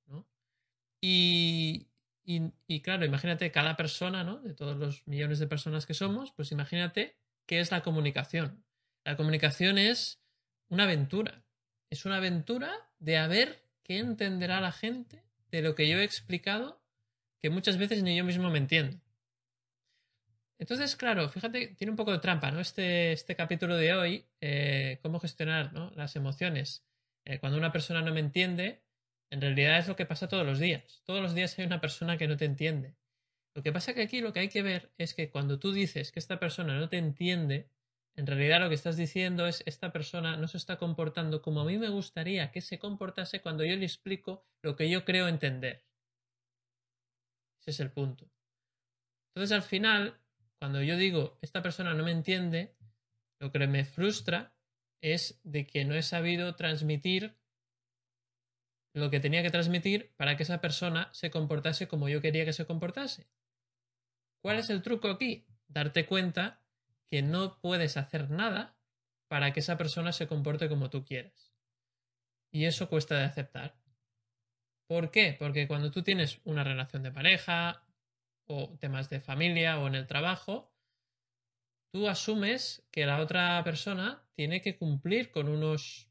[1.04, 1.88] Y,
[2.24, 4.39] y, claro, imagínate cada persona, ¿no?
[4.41, 8.63] De todos los millones de personas que somos, pues imagínate qué es la comunicación.
[9.04, 10.21] La comunicación es
[10.69, 11.43] una aventura.
[11.89, 16.04] Es una aventura de a ver qué entenderá la gente de lo que yo he
[16.04, 16.82] explicado,
[17.41, 19.01] que muchas veces ni yo mismo me entiendo.
[20.60, 22.60] Entonces, claro, fíjate, tiene un poco de trampa, ¿no?
[22.60, 26.86] Este, este capítulo de hoy, eh, cómo gestionar las emociones.
[27.25, 28.84] Eh, cuando una persona no me entiende,
[29.32, 31.01] en realidad es lo que pasa todos los días.
[31.04, 32.95] Todos los días hay una persona que no te entiende.
[33.54, 36.12] Lo que pasa que aquí lo que hay que ver es que cuando tú dices
[36.12, 37.70] que esta persona no te entiende,
[38.16, 41.66] en realidad lo que estás diciendo es esta persona no se está comportando como a
[41.66, 45.86] mí me gustaría que se comportase cuando yo le explico lo que yo creo entender.
[47.62, 48.30] Ese es el punto.
[49.34, 50.20] Entonces al final,
[50.60, 52.76] cuando yo digo esta persona no me entiende,
[53.40, 54.54] lo que me frustra
[55.02, 57.36] es de que no he sabido transmitir
[58.94, 62.54] lo que tenía que transmitir para que esa persona se comportase como yo quería que
[62.54, 63.28] se comportase.
[64.41, 65.45] ¿Cuál es el truco aquí?
[65.67, 66.62] Darte cuenta
[67.10, 68.75] que no puedes hacer nada
[69.27, 71.54] para que esa persona se comporte como tú quieras.
[72.51, 73.75] Y eso cuesta de aceptar.
[74.88, 75.36] ¿Por qué?
[75.39, 77.86] Porque cuando tú tienes una relación de pareja
[78.45, 80.73] o temas de familia o en el trabajo,
[81.93, 86.10] tú asumes que la otra persona tiene que cumplir con unos,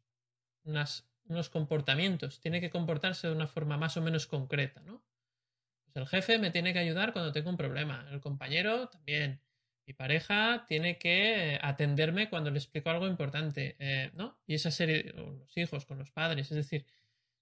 [0.64, 5.02] unos comportamientos, tiene que comportarse de una forma más o menos concreta, ¿no?
[5.92, 9.40] Pues el jefe me tiene que ayudar cuando tengo un problema, el compañero también,
[9.86, 14.40] mi pareja tiene que atenderme cuando le explico algo importante, eh, ¿no?
[14.46, 16.86] Y esa serie, los hijos, con los padres, es decir,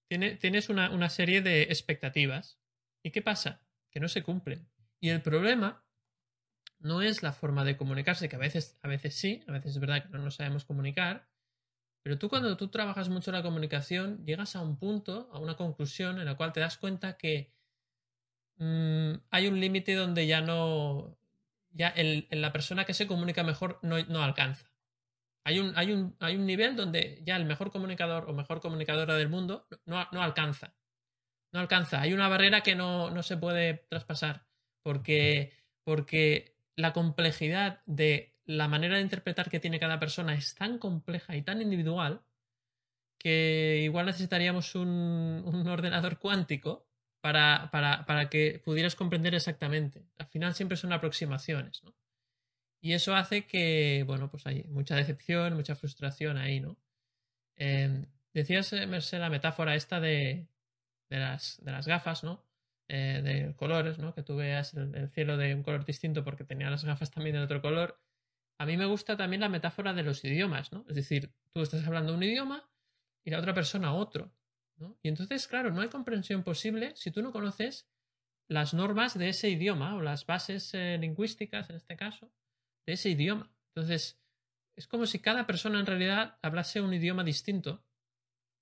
[0.07, 2.59] tienes una, una serie de expectativas.
[3.03, 3.61] ¿Y qué pasa?
[3.91, 4.67] Que no se cumplen.
[4.99, 5.85] Y el problema
[6.79, 9.79] no es la forma de comunicarse, que a veces, a veces sí, a veces es
[9.79, 11.29] verdad que no nos sabemos comunicar,
[12.01, 16.17] pero tú cuando tú trabajas mucho la comunicación, llegas a un punto, a una conclusión
[16.17, 17.53] en la cual te das cuenta que
[18.59, 21.17] Mm, hay un límite donde ya no.
[21.71, 24.71] Ya el, la persona que se comunica mejor no, no alcanza.
[25.45, 29.15] Hay un, hay, un, hay un, nivel donde ya el mejor comunicador o mejor comunicadora
[29.15, 30.75] del mundo no, no alcanza.
[31.51, 32.01] No alcanza.
[32.01, 34.45] Hay una barrera que no, no se puede traspasar.
[34.83, 40.79] Porque, porque la complejidad de la manera de interpretar que tiene cada persona es tan
[40.79, 42.21] compleja y tan individual
[43.17, 46.88] que igual necesitaríamos un, un ordenador cuántico
[47.21, 50.05] para, para, para, que pudieras comprender exactamente.
[50.17, 51.93] Al final siempre son aproximaciones, ¿no?
[52.81, 56.77] Y eso hace que, bueno, pues hay mucha decepción, mucha frustración ahí, ¿no?
[57.57, 60.47] Em, decías, eh, Merced, la metáfora esta de,
[61.09, 62.45] de, las, de las gafas, ¿no?
[62.87, 64.13] Eh, de colores, ¿no?
[64.15, 67.35] Que tú veas el, el, cielo de un color distinto porque tenía las gafas también
[67.35, 68.01] de otro color.
[68.59, 70.85] A mí me gusta también la metáfora de los idiomas, ¿no?
[70.89, 72.69] Es decir, tú estás hablando un idioma
[73.23, 74.31] y la otra persona otro.
[75.01, 77.87] Y entonces, claro, no hay comprensión posible si tú no conoces
[78.47, 82.31] las normas de ese idioma o las bases eh, lingüísticas, en este caso,
[82.85, 83.51] de ese idioma.
[83.75, 84.19] Entonces,
[84.75, 87.83] es como si cada persona en realidad hablase un idioma distinto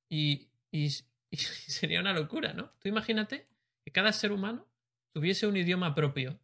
[0.10, 0.90] y, y,
[1.32, 2.74] sería una locura, ¿no?
[2.80, 3.48] Tú imagínate
[3.86, 4.68] que cada ser humano
[5.14, 6.40] tuviese un idioma propio,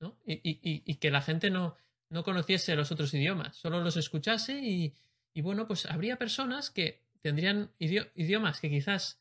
[0.00, 0.18] ¿no?
[0.24, 1.76] Y, y que la gente no,
[2.10, 4.94] no conociese los otros idiomas, solo los escuchase y,
[5.34, 9.20] y bueno, pues habría personas que tendrían idiomas que quizás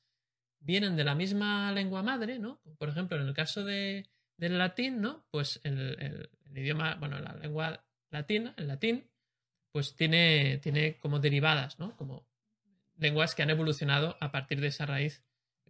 [0.59, 2.61] vienen de la misma lengua madre, ¿no?
[2.77, 5.27] Por ejemplo, en el caso de, del latín, ¿no?
[5.29, 9.11] Pues el, el, idioma, bueno, la lengua latina, el latín,
[9.73, 11.97] pues tiene, tiene como derivadas, ¿no?
[11.97, 12.25] Como
[12.95, 15.21] lenguas que han evolucionado a partir de esa raíz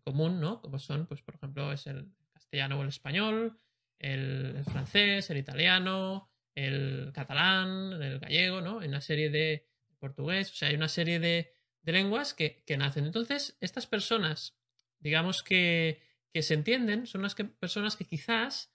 [0.03, 0.61] común, ¿no?
[0.61, 3.57] Como son, pues, por ejemplo, es el castellano o el español,
[3.97, 8.83] el, francés, el italiano, el catalán, el gallego, ¿no?
[8.83, 11.56] En una serie de portugués, o sea, hay una serie de,
[11.87, 13.05] de lenguas que, que, nacen.
[13.05, 14.55] Entonces, estas personas,
[14.99, 18.71] digamos que, que se entienden, son las que, personas que quizás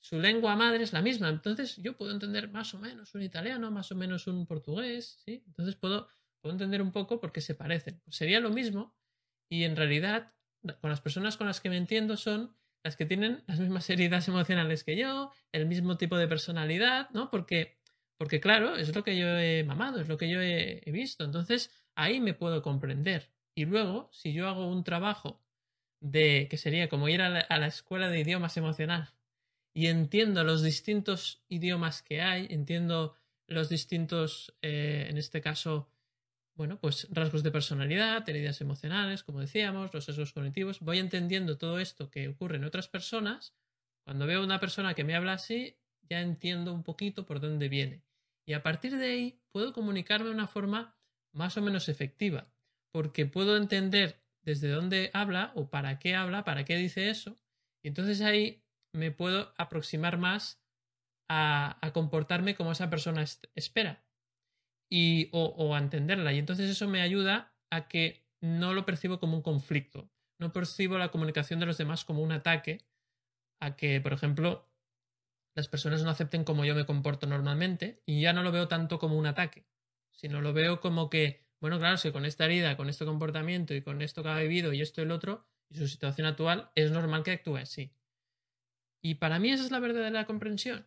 [0.00, 1.28] su lengua madre es la misma.
[1.28, 5.44] Entonces, yo puedo entender más o menos un italiano, más o menos un portugués, ¿sí?
[5.46, 6.08] Entonces puedo
[6.40, 8.00] puedo entender un poco por qué se parecen.
[8.04, 8.96] Pues sería lo mismo
[9.48, 10.32] y en realidad
[10.80, 14.28] con las personas con las que me entiendo son las que tienen las mismas heridas
[14.28, 17.30] emocionales que yo, el mismo tipo de personalidad, ¿no?
[17.30, 17.78] Porque,
[18.16, 21.24] porque claro, es lo que yo he mamado, es lo que yo he, visto.
[21.24, 23.30] Entonces ahí me puedo comprender.
[23.54, 25.42] Y luego, si yo hago un trabajo
[26.00, 29.12] de que sería como ir a la, escuela de idiomas emocional
[29.74, 33.16] y entiendo los distintos idiomas que hay, entiendo
[33.48, 35.90] los distintos, eh, en este caso,
[36.54, 40.80] bueno, pues rasgos de personalidad, heridas emocionales, como decíamos, los sesgos cognitivos.
[40.80, 43.54] Voy entendiendo todo esto que ocurre en otras personas.
[44.04, 48.04] Cuando veo una persona que me habla así, ya entiendo un poquito por dónde viene.
[48.46, 50.97] Y a partir de ahí puedo comunicarme de una forma
[51.32, 52.48] más o menos efectiva,
[52.92, 57.38] porque puedo entender desde dónde habla o para qué habla, para qué dice eso,
[57.82, 58.62] y entonces ahí
[58.94, 60.60] me puedo aproximar más
[61.30, 64.04] a, a comportarme como esa persona espera
[64.90, 66.32] y, o, a entenderla.
[66.32, 70.10] Y entonces eso me ayuda a que no lo percibo como un conflicto.
[70.40, 72.86] No percibo la comunicación de los demás como un ataque
[73.60, 74.68] a que, por ejemplo,
[75.56, 78.98] las personas no acepten como yo me comporto normalmente y ya no lo veo tanto
[78.98, 79.66] como un ataque,
[80.18, 83.82] sino lo veo como que, bueno, claro, si con esta herida, con este comportamiento y
[83.82, 86.90] con esto que ha vivido y esto y el otro, y su situación actual, es
[86.90, 87.92] normal que actúe así.
[89.00, 90.86] Y para mí esa es la verdadera comprensión.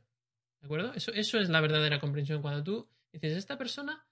[0.60, 0.94] ¿De acuerdo?
[0.94, 2.42] Eso, eso es la verdadera comprensión.
[2.42, 4.06] Cuando tú dices, esta persona,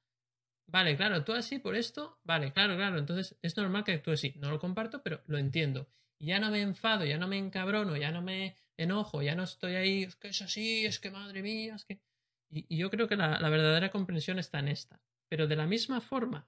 [0.68, 4.34] vale, claro, actúa así por esto, vale, claro, claro, entonces es normal que actúe así.
[4.38, 5.90] No lo comparto, pero lo entiendo.
[6.18, 9.44] Y ya no me enfado, ya no me encabrono, ya no me enojo, ya no
[9.44, 12.00] estoy ahí, es que es así, es que madre mía, es que...
[12.50, 15.02] Y, yo creo que la, verdadera comprensión está en esta.
[15.30, 16.48] Pero de la misma forma,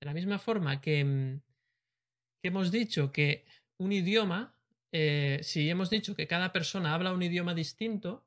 [0.00, 1.40] de la misma forma que, mm,
[2.42, 3.44] que hemos dicho que
[3.78, 4.56] un idioma,
[4.92, 8.24] eh, si hemos dicho que cada persona habla un idioma distinto,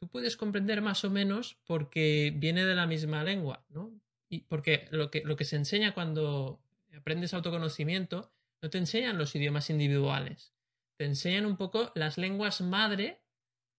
[0.00, 3.92] tú puedes comprender más o menos porque viene de la misma lengua, ¿no?
[4.30, 6.62] Y porque lo que, lo que se enseña cuando
[6.96, 10.54] aprendes autoconocimiento no te enseñan los idiomas individuales,
[10.96, 13.19] te enseñan un poco las lenguas madre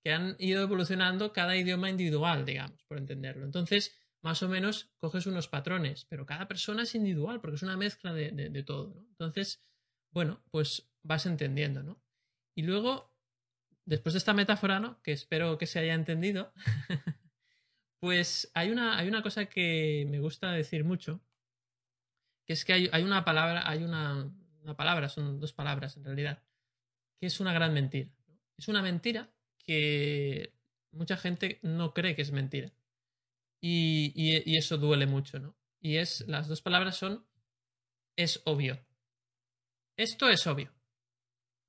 [0.03, 3.45] que han ido evolucionando cada idioma individual, digamos, por entenderlo.
[3.45, 7.77] Entonces, más o menos coges unos patrones, pero cada persona es individual porque es una
[7.77, 9.07] mezcla de, todo, ¿no?
[9.09, 9.63] Entonces,
[10.11, 12.01] bueno, pues vas entendiendo, ¿no?
[12.55, 13.15] Y luego
[13.85, 15.01] después de esta metáfora, ¿no?
[15.01, 16.53] Que espero que se haya entendido,
[17.99, 21.21] pues hay una, hay una cosa que me gusta decir mucho,
[22.45, 26.43] que es que hay, una palabra, hay una, una, palabra, son dos palabras en realidad,
[27.19, 28.11] que es una gran mentira.
[28.57, 29.31] Es una mentira
[29.71, 30.53] que
[30.91, 32.73] mucha gente no cree que es mentira.
[33.61, 35.55] Y, y, y eso duele mucho, ¿no?
[35.79, 37.25] Y es, las dos palabras son,
[38.17, 38.85] es obvio.
[39.95, 40.73] Esto es obvio.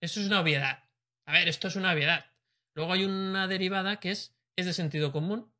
[0.00, 0.82] Eso es una obviedad.
[1.26, 2.26] A ver, esto es una obviedad.
[2.74, 5.52] Luego hay una derivada que es, es de sentido común.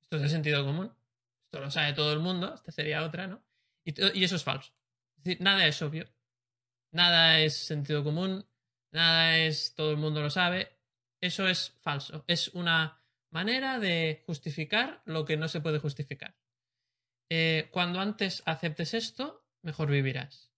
[0.00, 0.96] Esto es de sentido común.
[1.44, 2.54] Esto lo sabe todo el mundo.
[2.54, 3.44] Esta sería otra, ¿no?
[3.84, 4.72] Y, eso es falso.
[5.18, 6.08] Es decir, nada es obvio.
[6.92, 8.46] Nada es sentido común.
[8.90, 10.77] Nada es todo el mundo lo sabe.
[11.20, 12.24] Eso es falso.
[12.26, 16.36] Es una manera de justificar lo que no se puede justificar.
[17.30, 20.52] Eh, cuando antes aceptes esto, mejor vivirás.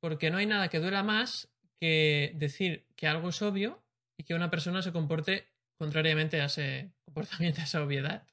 [0.00, 3.82] Porque no hay nada que duela más que decir que algo es obvio
[4.16, 8.26] y que una persona se comporte contrariamente a ese comportamiento, a esa obviedad.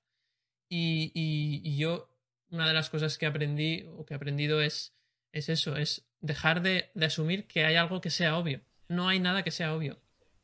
[0.71, 2.15] Y, yo,
[2.51, 4.93] una de las cosas que aprendí o que he aprendido es,
[5.31, 8.61] es eso, es dejar de, asumir que hay algo que sea obvio.
[8.87, 9.99] No hay nada que sea obvio.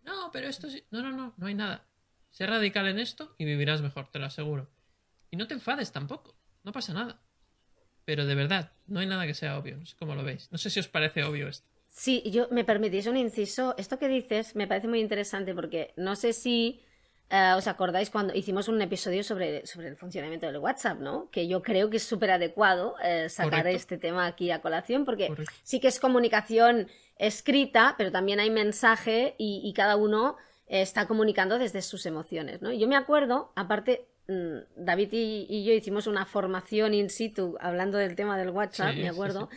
[0.06, 0.84] No, pero esto sí.
[0.92, 1.88] No, no, no, no hay nada.
[2.32, 4.70] Sé radical en esto y vivirás mejor, te lo aseguro.
[5.32, 7.22] Y no te enfades tampoco, no pasa nada.
[8.06, 10.52] Pero de verdad, no hay nada que sea obvio, no sé cómo lo veis.
[10.52, 11.68] No sé si os parece obvio esto.
[11.88, 13.74] Sí, yo me permitís un inciso.
[13.78, 16.84] Esto que dices me parece muy interesante porque no sé si
[17.30, 21.30] eh, ¿Os acordáis cuando hicimos un episodio sobre, sobre el funcionamiento del WhatsApp, ¿no?
[21.32, 25.34] Que yo creo que es súper adecuado eh, sacar este tema aquí a colación, porque
[25.64, 31.82] sí que es comunicación escrita, pero también hay mensaje y, cada uno está comunicando desde
[31.82, 32.72] sus emociones, ¿no?
[32.72, 38.16] Yo me acuerdo, aparte, mm, David y, yo hicimos una formación in situ hablando del
[38.16, 39.50] tema del WhatsApp, me acuerdo.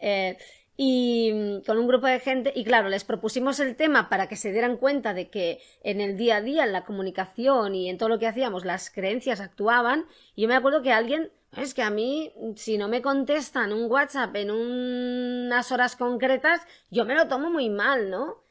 [0.00, 0.38] Eh,
[0.76, 4.36] y mm, con un grupo de gente y claro, les propusimos el tema para que
[4.36, 7.98] se dieran cuenta de que en el día a día, en la comunicación y en
[7.98, 10.06] todo lo que hacíamos, las creencias actuaban.
[10.34, 13.90] Y yo me acuerdo que alguien, es que a mí, si no me contestan un
[13.90, 16.60] WhatsApp en unas horas concretas,
[16.90, 18.45] yo me lo tomo muy mal, ¿no?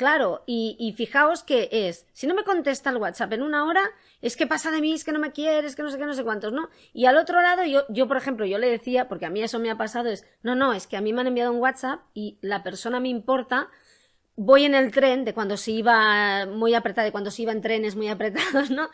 [0.00, 3.82] Claro, y, fijaos que es, si no me contesta el WhatsApp en una hora,
[4.22, 6.14] es que pasa de mí, es que no me quieres, que no sé qué, no
[6.14, 6.70] sé cuántos, ¿no?
[6.94, 9.58] Y al otro lado, yo, yo, por ejemplo, yo le decía, porque a mí eso
[9.58, 12.00] me ha pasado, es, no, no, es que a mí me han enviado un WhatsApp
[12.14, 13.68] y la persona me importa,
[14.36, 17.60] voy en el tren de cuando se iba muy apretada, de cuando se iba en
[17.60, 18.88] trenes muy apretados, ¿no?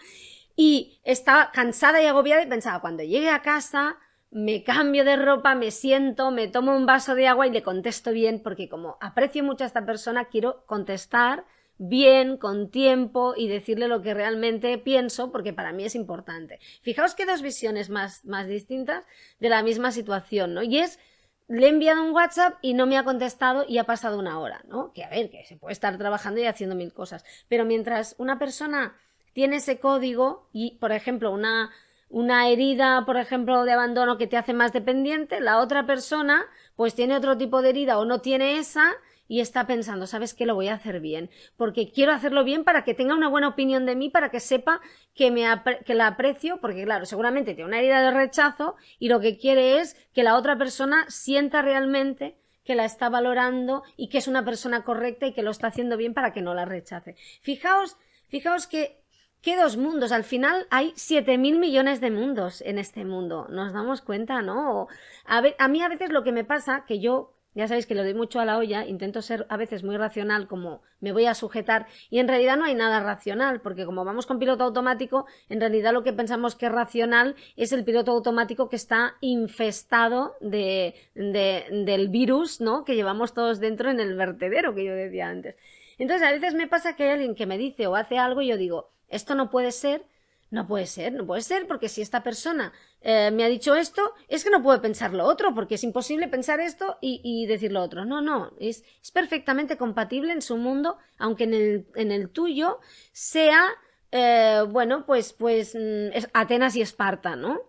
[0.56, 3.96] Y estaba cansada y agobiada y pensaba, cuando llegue a casa,
[4.36, 8.12] me cambio de ropa, me siento, me tomo un vaso de agua y le contesto
[8.12, 11.46] bien, porque como aprecio mucho a esta persona, quiero contestar
[11.78, 16.58] bien, con tiempo y decirle lo que realmente pienso, porque para mí es importante.
[16.82, 19.06] Fijaos que dos visiones más, más distintas
[19.40, 20.62] de la misma situación, ¿no?
[20.62, 20.98] Y es,
[21.48, 24.62] le he enviado un WhatsApp y no me ha contestado y ha pasado una hora,
[24.68, 24.92] ¿no?
[24.92, 28.38] Que a ver, que se puede estar trabajando y haciendo mil cosas, pero mientras una
[28.38, 28.98] persona
[29.32, 31.70] tiene ese código y, por ejemplo, una
[32.08, 36.46] una herida, por ejemplo, de abandono que te hace más dependiente, la otra persona
[36.76, 38.94] pues tiene otro tipo de herida o no tiene esa
[39.28, 40.46] y está pensando, ¿sabes qué?
[40.46, 43.86] Lo voy a hacer bien, porque quiero hacerlo bien para que tenga una buena opinión
[43.86, 44.80] de mí, para que sepa
[45.14, 45.46] que, me
[45.84, 49.80] que la aprecio, porque claro, seguramente tiene una herida de rechazo y lo que quiere
[49.80, 54.44] es que la otra persona sienta realmente que la está valorando y que es una
[54.44, 57.14] persona correcta y que lo está haciendo bien para que no la rechace.
[57.40, 57.96] Fijaos,
[58.28, 59.00] fijaos que
[59.46, 60.10] ¿Qué dos mundos?
[60.10, 63.46] Al final hay siete mil millones de mundos en este mundo.
[63.48, 64.88] Nos damos cuenta, ¿no?
[65.24, 68.14] A, mí a veces lo que me pasa, que yo ya sabéis que le doy
[68.14, 71.86] mucho a la olla, intento ser a veces muy racional, como me voy a sujetar,
[72.10, 75.92] y en realidad no hay nada racional, porque como vamos con piloto automático, en realidad
[75.92, 82.08] lo que pensamos que es racional es el piloto automático que está infestado de, del
[82.08, 82.84] virus, ¿no?
[82.84, 85.54] Que llevamos todos dentro en el vertedero que yo decía antes.
[85.98, 88.48] Entonces a veces me pasa que hay alguien que me dice o hace algo y
[88.48, 90.06] yo digo, esto no puede ser,
[90.50, 94.14] no puede ser, no puede ser, porque si esta persona eh, me ha dicho esto,
[94.28, 97.82] es que no puedo pensar lo otro, porque es imposible pensar esto y, decir lo
[97.82, 98.04] otro.
[98.04, 102.78] No, no, es, es, perfectamente compatible en su mundo, aunque en el, en el tuyo
[103.12, 103.70] sea,
[104.12, 107.60] eh, bueno, pues, pues mm, Atenas y Esparta, ¿no?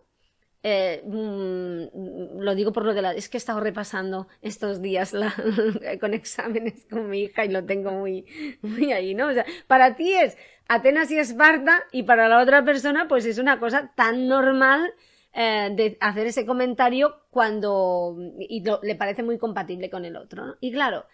[0.63, 3.13] Eh, mm, lo digo por lo de la...
[3.13, 5.13] Es que he estado repasando estos días
[6.01, 8.25] con exámenes con mi hija y lo tengo muy,
[8.61, 9.27] muy ahí, ¿no?
[9.27, 13.37] O sea, para ti es Atenas y Esparta y para la otra persona pues es
[13.37, 14.93] una cosa tan normal
[15.33, 20.55] eh, de hacer ese comentario cuando y le parece muy compatible con el otro, ¿no?
[20.59, 21.05] Y claro,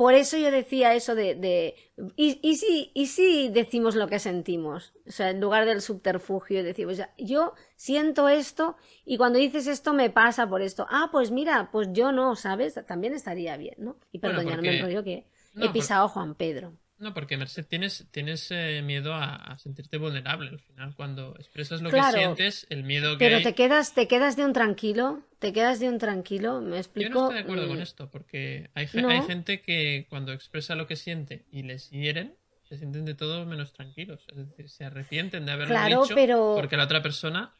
[0.00, 1.74] por eso yo decía eso de, de
[2.16, 6.64] y, y, si, y si decimos lo que sentimos, o sea, en lugar del subterfugio
[6.64, 10.86] decimos, o sea, yo siento esto y cuando dices esto me pasa por esto.
[10.88, 12.80] Ah, pues mira, pues yo no, ¿sabes?
[12.86, 13.98] También estaría bien, ¿no?
[14.10, 15.26] Y perdonadme el rollo que
[15.60, 16.72] he pisado a Juan Pedro.
[17.00, 20.94] No, porque Merced tienes, tienes eh, miedo a, sentirte vulnerable al final.
[20.94, 23.24] Cuando expresas lo que sientes, el miedo que.
[23.24, 27.08] Pero te quedas, te quedas de un tranquilo, te quedas de un tranquilo, me explico.
[27.08, 27.82] Yo no estoy de acuerdo con mm.
[27.82, 32.36] esto, porque hay, hay gente que cuando expresa lo que siente y les hieren,
[32.68, 34.26] se sienten de todo menos tranquilos.
[34.28, 37.54] Es decir, se arrepienten de haberlo dicho porque la otra persona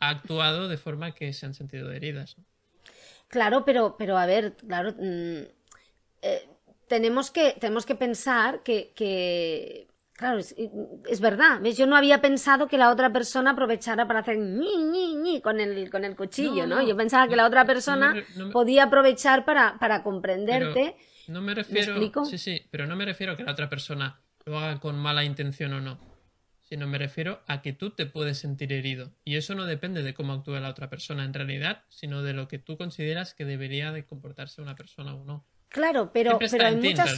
[0.00, 2.34] ha actuado de forma que se han sentido heridas.
[3.28, 4.92] Claro, pero, pero a ver, claro.
[4.98, 5.44] Mm,
[6.22, 6.48] eh,
[6.88, 10.54] tenemos que, tenemos que pensar que, que claro, es,
[11.08, 11.62] es, verdad.
[11.62, 15.60] Yo no había pensado que la otra persona aprovechara para hacer ñi, ñi, ñi con
[15.60, 16.86] el, con el cuchillo, ¿no?
[16.86, 18.14] Yo pensaba que la otra persona
[18.52, 20.96] podía aprovechar para, para comprenderte.
[21.28, 22.24] no me refiero.
[22.24, 25.24] sí, sí, pero no me refiero a que la otra persona lo haga con mala
[25.24, 25.98] intención o no.
[26.62, 29.12] Sino me refiero a que tú te puedes sentir herido.
[29.24, 32.48] Y eso no depende de cómo actúe la otra persona en realidad, sino de lo
[32.48, 35.46] que tú consideras que debería de comportarse una persona o no.
[35.76, 37.14] Claro, pero, pero hay muchas...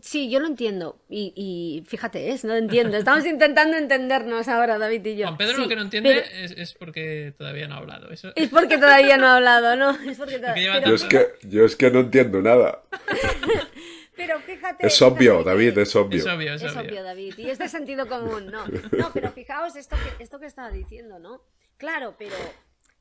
[0.00, 1.00] Sí, yo lo entiendo.
[1.10, 2.96] Y, fíjate, es, no entiendo.
[2.96, 5.26] Estamos intentando entendernos ahora, David y yo.
[5.26, 6.24] Juan Pedro lo que no entiende
[6.56, 8.10] es, porque todavía no ha hablado.
[8.12, 8.32] Eso...
[8.36, 9.90] Es porque todavía no ha hablado, ¿no?
[10.08, 10.40] Es porque
[10.86, 12.84] yo, es que, yo es que no entiendo nada.
[14.16, 14.86] pero fíjate.
[14.86, 16.18] Es obvio, David, es obvio.
[16.20, 17.02] Es obvio, es, obvio.
[17.02, 17.34] David.
[17.36, 18.66] Y es de sentido común, ¿no?
[18.96, 21.42] No, pero fijaos esto que, esto que estaba diciendo, ¿no?
[21.76, 22.36] Claro, pero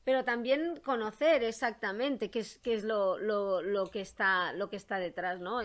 [0.08, 4.78] pero también conocer exactamente qué es, qué es lo, lo, lo, que está, lo que
[4.78, 5.60] está detrás, ¿no?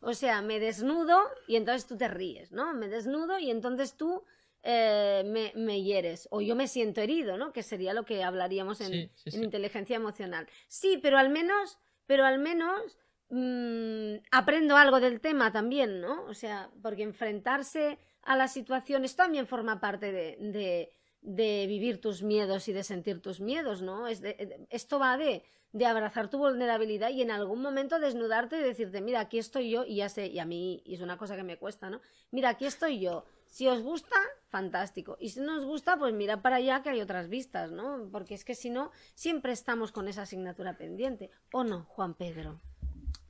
[0.00, 2.72] o sea, me desnudo y entonces tú te ríes, ¿no?
[2.72, 4.24] Me desnudo y entonces tú
[4.62, 7.52] eh, me, me, hieres o yo me siento herido, ¿no?
[7.52, 10.48] Que sería lo que hablaríamos en, inteligencia emocional.
[10.66, 16.24] Sí, pero al menos, pero al menos mm, aprendo algo del tema también, ¿no?
[16.24, 20.90] O sea, porque enfrentarse a las situaciones también forma parte de de
[21.24, 24.06] vivir tus miedos y de sentir tus miedos, ¿no?
[24.06, 24.22] Es
[24.70, 29.20] esto va de, de, abrazar tu vulnerabilidad y en algún momento desnudarte y decirte, mira,
[29.20, 31.56] aquí estoy yo y ya sé, y a mí y es una cosa que me
[31.56, 32.00] cuesta, ¿no?
[32.30, 33.24] Mira, aquí estoy yo.
[33.46, 34.16] Si os gusta,
[34.48, 35.16] fantástico.
[35.18, 38.08] Y si no os gusta, pues mira para allá que hay otras vistas, ¿no?
[38.12, 41.30] Porque es que si no, siempre estamos con esa asignatura pendiente.
[41.52, 42.60] ¿O no, Juan Pedro?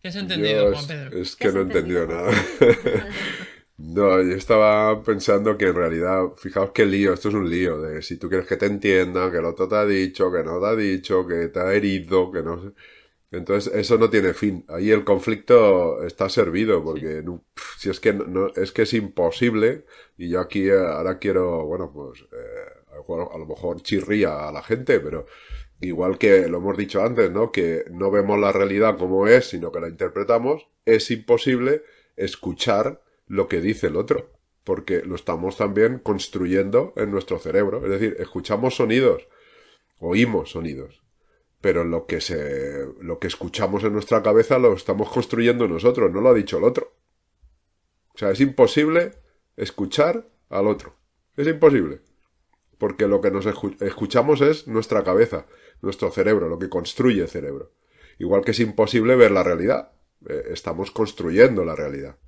[0.01, 1.19] ¿Qué has entendido, Juan Pedro?
[1.19, 2.33] Es que no he entendido nada.
[3.77, 8.03] No, yo estaba pensando que en realidad, fijaos qué lío, esto es un lío, de
[8.03, 10.67] si tú quieres que te entiendan, que el otro te ha dicho, que no te
[10.67, 12.73] ha dicho, que te ha herido, que no sé.
[13.33, 14.65] Entonces, eso no tiene fin.
[14.69, 17.25] Ahí el conflicto está servido, porque
[17.79, 21.93] si es que no, es que es imposible, y yo aquí eh, ahora quiero, bueno,
[21.93, 22.95] pues, eh,
[23.35, 25.27] a lo mejor chirría a la gente, pero
[25.81, 27.51] igual que lo hemos dicho antes, ¿no?
[27.53, 31.83] Que no vemos la realidad como es, sino que la interpretamos, es imposible
[32.17, 34.33] escuchar lo que dice el otro,
[34.65, 37.85] porque lo estamos también construyendo en nuestro cerebro.
[37.85, 39.29] Es decir, escuchamos sonidos,
[39.99, 41.03] oímos sonidos,
[41.61, 46.21] pero lo que se, lo que escuchamos en nuestra cabeza lo estamos construyendo nosotros, no
[46.21, 46.95] lo ha dicho el otro.
[48.15, 49.13] O sea, es imposible
[49.57, 50.97] escuchar al otro.
[51.37, 52.01] Es imposible.
[52.79, 55.47] Porque lo que nos escuchamos es nuestra cabeza,
[55.81, 57.73] nuestro cerebro, lo que construye el cerebro.
[58.19, 59.93] Igual que es imposible ver la realidad.
[60.29, 62.19] Eh, estamos construyendo la realidad.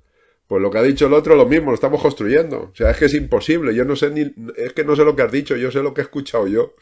[0.47, 2.69] Pues lo que ha dicho el otro, lo mismo, lo estamos construyendo.
[2.71, 3.75] O sea, es que es imposible.
[3.75, 5.93] Yo no sé ni, es que no sé lo que has dicho, yo sé lo
[5.93, 6.75] que he escuchado yo.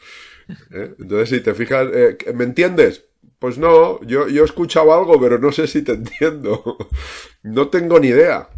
[0.70, 0.94] ¿Eh?
[0.98, 3.04] Entonces, si te fijas, eh, ¿me entiendes?
[3.40, 6.76] Pues no, yo, yo he escuchado algo, pero no sé si te entiendo.
[7.42, 8.48] no tengo ni idea.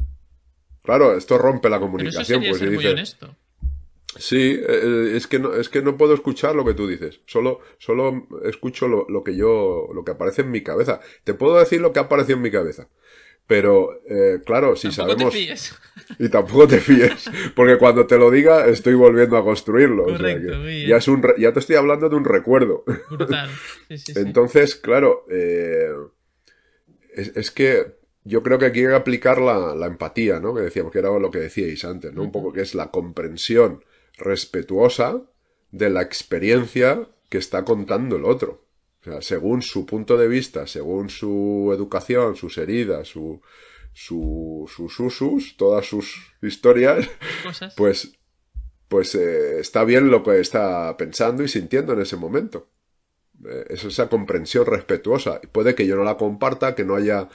[0.83, 2.43] Claro, esto rompe la comunicación.
[2.47, 3.35] pues ser muy honesto.
[4.17, 7.21] Sí, eh, es que no, es que no puedo escuchar lo que tú dices.
[7.27, 11.01] Solo, solo escucho lo, lo que yo, lo que aparece en mi cabeza.
[11.25, 12.89] Te puedo decir lo que apareció en mi cabeza.
[13.49, 15.33] Pero, eh, claro, si sabemos.
[15.33, 15.75] Te fíes.
[16.19, 17.29] Y tampoco te fíes.
[17.55, 20.05] Porque cuando te lo diga, estoy volviendo a construirlo.
[20.05, 22.85] Correcto, ya, es un ya te estoy hablando de un recuerdo.
[23.11, 23.51] Brutal.
[23.89, 25.91] Sí, sí, Entonces, claro, eh,
[27.15, 30.55] es, es, que yo creo que aquí hay que aplicar la, la, empatía, ¿no?
[30.55, 32.23] Que decíamos que era lo que decíais antes, ¿no?
[32.23, 33.85] Un poco que es la comprensión
[34.17, 35.23] respetuosa
[35.73, 38.68] de la experiencia que está contando el otro
[39.21, 43.41] según su punto de vista, según su educación, sus heridas, su,
[43.93, 47.09] sus usus, todas sus historias,
[47.77, 48.13] pues,
[48.89, 52.69] pues eh, está bien lo que está pensando y sintiendo en ese momento.
[53.45, 55.41] Eh, es esa comprensión respetuosa.
[55.53, 57.29] Puede que yo no la comparta, que no haya,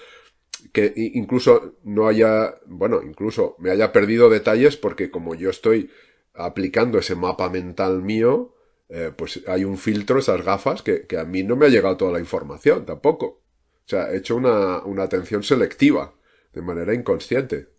[0.71, 5.91] que incluso no haya, bueno, incluso me haya perdido detalles porque como yo estoy
[6.33, 8.55] aplicando ese mapa mental mío,
[8.95, 12.11] eh, pues hay un filtro, esas gafas, que, a mí no me ha llegado toda
[12.11, 13.25] la información tampoco.
[13.25, 16.13] O sea, he hecho una, atención selectiva,
[16.53, 17.69] de manera inconsciente.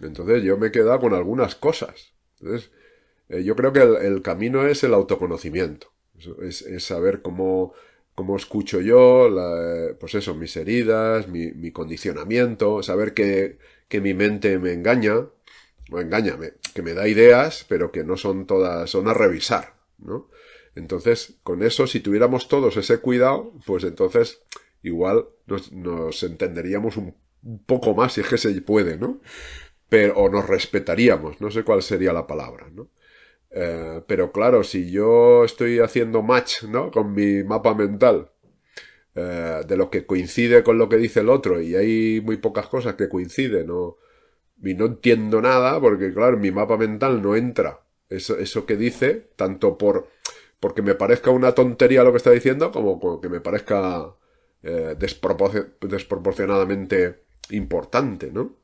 [0.00, 2.14] Entonces yo me he quedado con algunas cosas.
[2.40, 2.70] Entonces,
[3.28, 5.92] eh, yo creo que el, camino es el autoconocimiento.
[6.40, 7.74] Es, saber cómo,
[8.14, 9.28] cómo escucho yo,
[10.00, 15.26] pues eso, mis heridas, mi, condicionamiento, saber que, que mi mente me engaña,
[15.90, 19.77] o engáñame, que me da ideas, pero que no son todas, son a revisar,
[20.74, 24.42] Entonces, con eso, si tuviéramos todos ese cuidado, pues entonces
[24.82, 27.14] igual nos, entenderíamos un,
[27.66, 29.20] poco más, si es que se puede, ¿no?
[29.88, 32.90] Pero, o nos respetaríamos, no sé cuál sería la palabra, ¿no?
[33.50, 36.90] Eh, pero claro, si yo estoy haciendo match, ¿no?
[36.90, 38.30] Con mi mapa mental,
[39.14, 42.66] eh, de lo que coincide con lo que dice el otro, y hay muy pocas
[42.68, 43.96] cosas que coinciden, ¿no?
[44.62, 49.30] Y no entiendo nada, porque claro, mi mapa mental no entra eso, eso que dice,
[49.36, 50.08] tanto por
[50.60, 54.12] porque me parezca una tontería lo que está diciendo, como que me parezca
[54.62, 58.56] eh, desproporcionadamente importante, ¿no?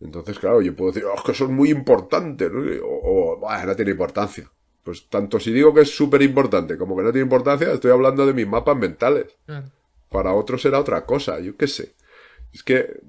[0.00, 2.60] Entonces, claro, yo puedo decir, oh, que son muy importantes, ¿no?
[2.84, 4.50] o, o no tiene importancia.
[4.82, 8.26] Pues tanto si digo que es súper importante como que no tiene importancia, estoy hablando
[8.26, 9.36] de mis mapas mentales.
[10.10, 11.94] Para otros será otra cosa, yo qué sé.
[12.52, 13.00] Es que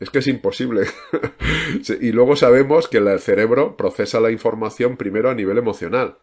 [0.00, 0.86] es que es imposible.
[2.00, 6.18] y luego sabemos que el cerebro procesa la información primero a nivel emocional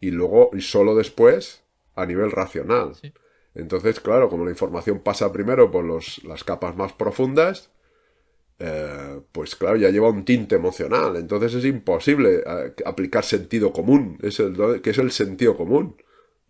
[0.00, 1.62] y luego, y solo después,
[1.94, 2.92] a nivel racional.
[3.54, 7.70] Entonces, claro, como la información pasa primero por los, las capas más profundas,
[8.58, 11.16] eh, pues claro, ya lleva un tinte emocional.
[11.16, 15.96] Entonces es imposible eh, aplicar sentido común, es el, que es el sentido común.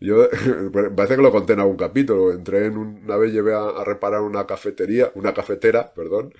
[0.00, 0.28] Yo,
[0.96, 2.32] parece que lo conté en algún capítulo.
[2.32, 6.34] Entré en una vez, llevé a, reparar una cafetería, una cafetera, perdón,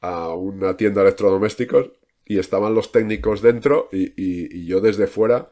[0.00, 1.90] a una tienda de electrodomésticos
[2.24, 5.50] y estaban los técnicos dentro y, y, yo desde fuera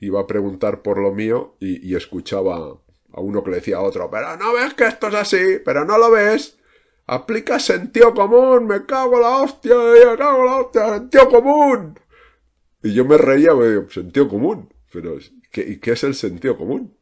[0.00, 2.78] iba a preguntar por lo mío y, escuchaba
[3.12, 5.84] a uno que le decía a otro, pero no ves que esto es así, pero
[5.84, 6.58] no lo ves.
[7.06, 11.98] Aplica sentido común, me cago la hostia, me cago la hostia, sentido común.
[12.82, 14.72] Y yo me reía, me digo, sentido común.
[14.92, 15.16] Pero,
[15.50, 16.97] ¿qué, ¿y qué es el sentido común?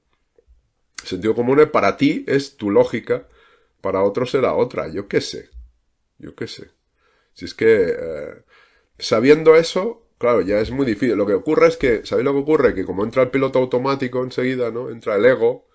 [1.04, 3.26] Sentido común es para ti es tu lógica,
[3.80, 4.88] para otros será otra.
[4.88, 5.50] Yo qué sé.
[6.18, 6.70] Yo qué sé.
[7.34, 8.42] Si es que, eh,
[8.98, 11.16] sabiendo eso, claro, ya es muy difícil.
[11.16, 12.74] Lo que ocurre es que, ¿sabéis lo que ocurre?
[12.74, 14.90] Que como entra el piloto automático enseguida, ¿no?
[14.90, 15.68] Entra el ego,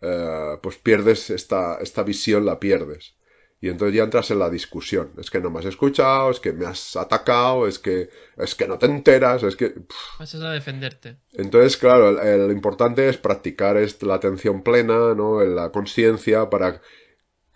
[0.00, 3.14] eh, pues pierdes esta, esta visión, la pierdes.
[3.60, 5.10] Y entonces ya entras en la discusión.
[5.18, 8.68] Es que no me has escuchado, es que me has atacado, es que, es que
[8.68, 9.74] no te enteras, es que...
[10.18, 11.16] Vas a defenderte.
[11.32, 15.42] Entonces, claro, lo importante es practicar la atención plena, ¿no?
[15.44, 16.80] La conciencia para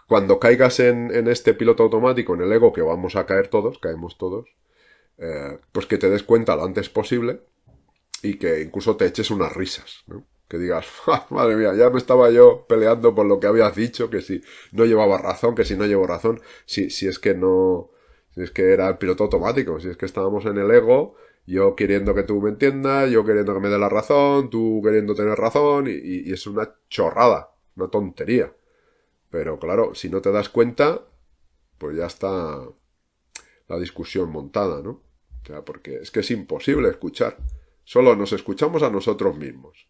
[0.09, 3.79] cuando caigas en, en, este piloto automático, en el ego, que vamos a caer todos,
[3.79, 4.47] caemos todos,
[5.19, 7.43] eh, pues que te des cuenta lo antes posible
[8.23, 10.27] y que incluso te eches unas risas, ¿no?
[10.53, 14.11] Que digas, ah, madre mía, ya me estaba yo peleando por lo que habías dicho,
[14.11, 14.43] que si
[14.73, 17.89] no llevaba razón, que si no llevo razón, si, si es que no,
[18.35, 21.15] si es que era el piloto automático, si es que estábamos en el ego,
[21.47, 25.15] yo queriendo que tú me entiendas, yo queriendo que me dé la razón, tú queriendo
[25.15, 28.53] tener razón, y, y es una chorrada, una tontería.
[29.31, 31.01] Pero claro, si no te das cuenta,
[31.79, 32.61] pues ya está
[33.69, 35.01] la discusión montada, ¿no?
[35.43, 37.39] O sea, porque es que es imposible escuchar.
[37.85, 39.89] Solo nos escuchamos a nosotros mismos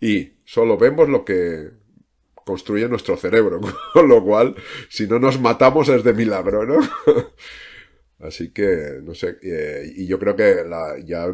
[0.00, 1.70] y solo vemos lo que
[2.44, 3.60] construye nuestro cerebro,
[3.92, 4.54] con lo cual,
[4.88, 6.78] si no nos matamos es de milagro, ¿no?
[8.18, 11.32] Así que, no sé, eh, y yo creo que la, ya,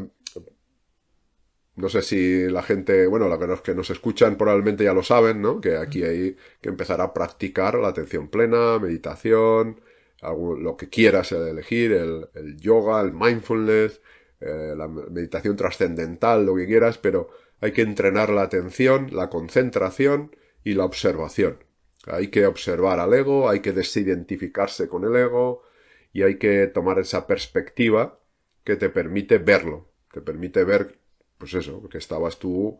[1.77, 5.61] no sé si la gente, bueno, los que nos escuchan probablemente ya lo saben, ¿no?
[5.61, 9.81] Que aquí hay que empezar a practicar la atención plena, meditación,
[10.23, 14.01] lo que quieras elegir, el, el yoga, el mindfulness,
[14.41, 17.31] eh, la meditación trascendental, lo que quieras, pero
[17.61, 20.35] hay que entrenar la atención, la concentración
[20.65, 21.65] y la observación.
[22.07, 25.63] Hay que observar al ego, hay que desidentificarse con el ego
[26.13, 28.19] y hay que tomar esa perspectiva
[28.65, 30.99] que te permite verlo, te permite ver,
[31.39, 32.79] pues eso, que estabas tú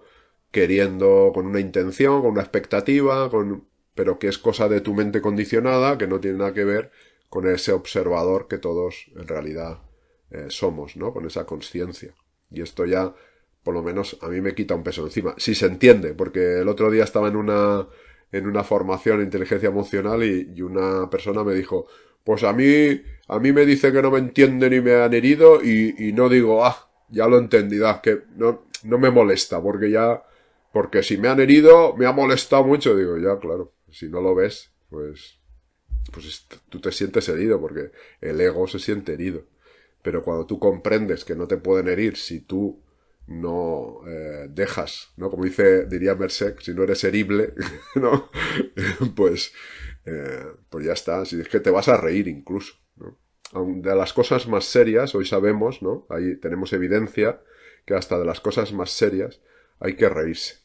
[0.51, 5.21] queriendo con una intención, con una expectativa, con, pero que es cosa de tu mente
[5.21, 6.91] condicionada, que no tiene nada que ver
[7.29, 9.83] con ese observador que todos en realidad
[10.31, 11.13] eh, somos, ¿no?
[11.13, 12.15] Con esa conciencia.
[12.51, 13.15] Y esto ya
[13.63, 15.35] por lo menos a mí me quita un peso encima.
[15.37, 17.87] Si se entiende, porque el otro día estaba en una,
[18.33, 21.87] en una formación de inteligencia emocional y, una persona me dijo,
[22.25, 25.63] pues a mí, a mí me dice que no me entienden y me han herido
[25.63, 29.61] y, y no digo, ah, ya lo he entendido, ah, que no, no me molesta,
[29.61, 30.23] porque ya,
[30.73, 34.35] porque si me han herido, me ha molestado mucho, digo, ya, claro, si no lo
[34.35, 35.39] ves, pues,
[36.13, 37.91] pues tú te sientes herido, porque
[38.21, 39.45] el ego se siente herido.
[40.03, 42.81] Pero cuando tú comprendes que no te pueden herir si tú
[43.31, 45.31] no eh, dejas, ¿no?
[45.31, 47.55] Como dice, diría Mersek, si no eres herible,
[47.95, 48.29] ¿no?
[49.17, 49.55] pues,
[50.05, 53.17] eh, pues ya está, si es que te vas a reír incluso, ¿no?
[53.53, 56.07] De las cosas más serias, hoy sabemos, ¿no?
[56.11, 57.41] Ahí tenemos evidencia
[57.85, 59.41] que hasta de las cosas más serias
[59.79, 60.59] hay que reírse.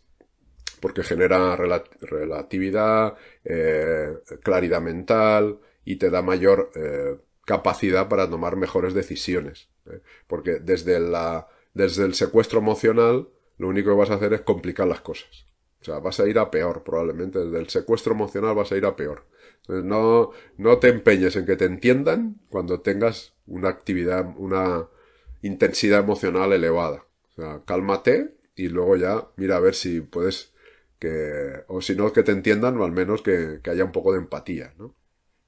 [0.81, 4.13] Porque genera relatividad, eh,
[4.43, 6.71] claridad mental y te da mayor
[7.45, 9.69] capacidad para tomar mejores decisiones.
[10.27, 14.87] Porque desde la desde el secuestro emocional, lo único que vas a hacer es complicar
[14.87, 15.45] las cosas.
[15.81, 17.37] O sea, vas a ir a peor, probablemente.
[17.37, 19.25] Desde el secuestro emocional vas a ir a peor.
[19.59, 24.87] Entonces, no, no te empeñes en que te entiendan cuando tengas una actividad, una
[25.41, 27.05] intensidad emocional elevada.
[27.31, 30.53] O sea, cálmate y luego ya mira a ver si puedes
[30.97, 34.13] que, o si no que te entiendan, o al menos que, que haya un poco
[34.13, 34.95] de empatía, ¿no?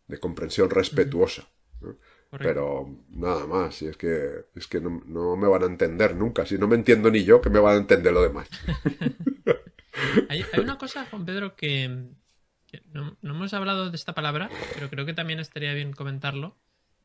[0.08, 1.48] De comprensión respetuosa.
[2.32, 6.46] Pero nada más, y es que, es que no, me van a entender nunca.
[6.46, 8.50] Si no me entiendo ni yo, que me van a entender lo demás.
[10.30, 11.88] hay, una cosa, Juan Pedro, que,
[12.92, 16.58] no, hemos hablado de esta palabra, pero creo que también estaría bien comentarlo,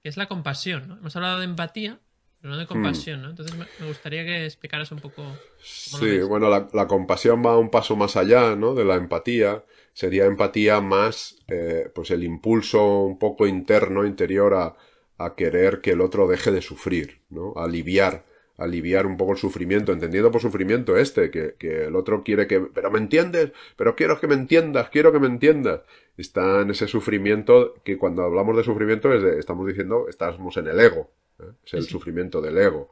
[0.02, 0.98] que es la compasión.
[1.00, 2.00] Hemos hablado de empatía,
[2.40, 3.30] pero no de compasión, ¿no?
[3.30, 5.24] Entonces me gustaría que explicaras un poco.
[5.62, 8.74] Sí, bueno, la, compasión va un paso más allá, ¿no?
[8.74, 9.64] De la empatía.
[9.92, 14.74] Sería empatía más, eh, pues el impulso un poco interno, interior a
[15.18, 17.54] a querer que el otro deje de sufrir, ¿no?
[17.56, 18.24] aliviar,
[18.56, 22.60] aliviar un poco el sufrimiento, entendiendo por sufrimiento este, que, que, el otro quiere que,
[22.60, 25.80] pero me entiendes, pero quiero que me entiendas, quiero que me entiendas.
[26.16, 30.66] Está en ese sufrimiento que cuando hablamos de sufrimiento es de, estamos diciendo, estamos en
[30.68, 31.10] el ego,
[31.40, 31.52] ¿eh?
[31.64, 32.90] es el sufrimiento del ego.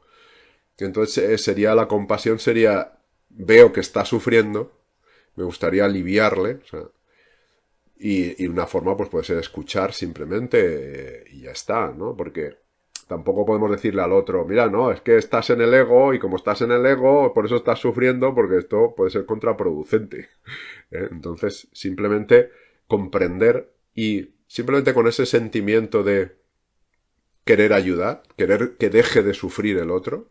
[0.77, 2.93] Entonces eh, sería la compasión, sería,
[3.29, 4.71] veo que está sufriendo,
[5.35, 6.83] me gustaría aliviarle, o sea,
[8.01, 12.15] y, y, una forma pues puede ser escuchar simplemente y ya está, ¿no?
[12.15, 12.57] Porque
[13.11, 16.37] tampoco podemos decirle al otro, mira, no, es que estás en el ego y como
[16.37, 20.29] estás en el ego, por eso estás sufriendo, porque esto puede ser contraproducente.
[20.91, 21.09] ¿eh?
[21.11, 22.51] Entonces, simplemente
[22.87, 26.37] comprender y simplemente con ese sentimiento de
[27.43, 30.29] querer ayudar, querer que deje de sufrir el otro,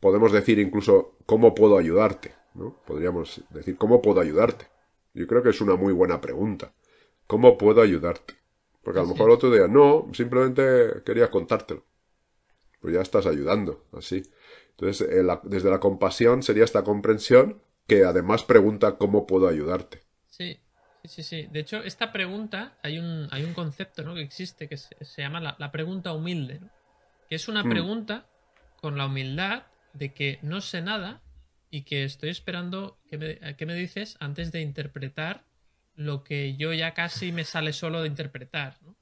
[0.00, 2.82] podemos decir incluso cómo puedo ayudarte, ¿no?
[2.86, 4.73] Podríamos decir cómo puedo ayudarte.
[5.14, 6.74] Yo creo que es una muy buena pregunta.
[7.26, 8.34] ¿Cómo puedo ayudarte?
[8.82, 11.84] Porque a lo mejor el otro día, no, simplemente quería contártelo.
[12.80, 14.22] Pues ya estás ayudando, así.
[14.70, 20.02] Entonces, eh, desde la compasión sería esta comprensión que además pregunta cómo puedo ayudarte.
[20.28, 20.58] Sí,
[21.04, 21.48] sí, sí.
[21.50, 24.14] De hecho, esta pregunta, hay un, hay un concepto ¿no?
[24.14, 26.70] que existe que se, llama la, pregunta humilde, ¿no?
[27.28, 27.70] que es una mm.
[27.70, 28.26] pregunta
[28.82, 29.62] con la humildad
[29.92, 31.22] de que no sé nada
[31.74, 35.44] y que estoy esperando que me, me dices antes de interpretar
[35.96, 38.78] lo que yo ya casi me sale solo de interpretar.
[38.82, 38.94] ¿no?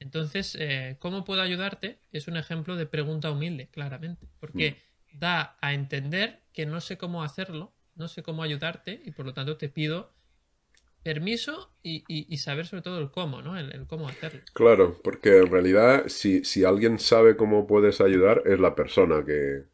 [0.00, 2.00] Entonces, eh, ¿cómo puedo ayudarte?
[2.10, 5.18] Es un ejemplo de pregunta humilde, claramente, porque mm.
[5.20, 9.32] da a entender que no sé cómo hacerlo, no sé cómo ayudarte y por lo
[9.32, 10.12] tanto te pido
[11.04, 13.56] permiso y, saber sobre todo el cómo, ¿no?
[13.56, 14.40] El, cómo hacerlo.
[14.52, 19.66] Claro, porque en realidad si, si alguien sabe cómo puedes ayudar es la persona que,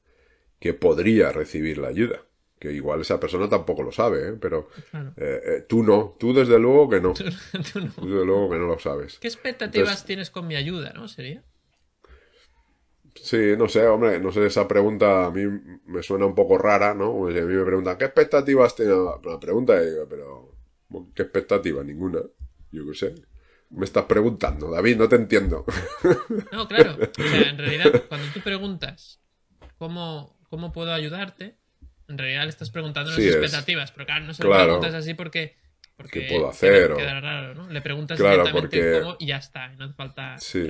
[0.61, 2.27] que podría recibir la ayuda
[2.63, 4.33] que igual esa persona tampoco lo sabe, ¿eh?
[4.41, 4.69] pero
[5.17, 7.13] eh, eh, tú no, tú desde luego que no.
[7.13, 9.19] tú, desde luego que no lo sabes.
[9.19, 11.09] ¿Qué expectativas tienes con mi ayuda, no?
[11.09, 11.43] ¿Sería?
[13.17, 15.43] Sí, no sé, hombre, no sé, esa pregunta a mí
[15.87, 17.13] me suena un poco rara, ¿no?
[17.13, 18.97] Pues a mí me preguntan, ¿qué expectativas tienes?
[19.25, 20.55] La pregunta, y digo, pero,
[21.17, 21.83] ¿qué expectativa?
[21.83, 22.21] Ninguna.
[22.71, 23.15] Yo qué sé.
[23.71, 25.65] Me estás preguntando, David, no te entiendo.
[26.53, 26.97] No, claro.
[26.97, 29.21] O sea, en realidad, cuando tú preguntas
[29.79, 31.57] cómo, cómo puedo ayudarte,
[32.13, 35.57] en realidad le estás preguntando las expectativas, pero claro, no se lo preguntas así porque.
[36.11, 36.91] ¿Qué puedo hacer?
[36.91, 37.71] raro, ¿no?
[37.71, 40.39] Le preguntas directamente cómo y ya está, no hace falta.
[40.39, 40.69] Sí.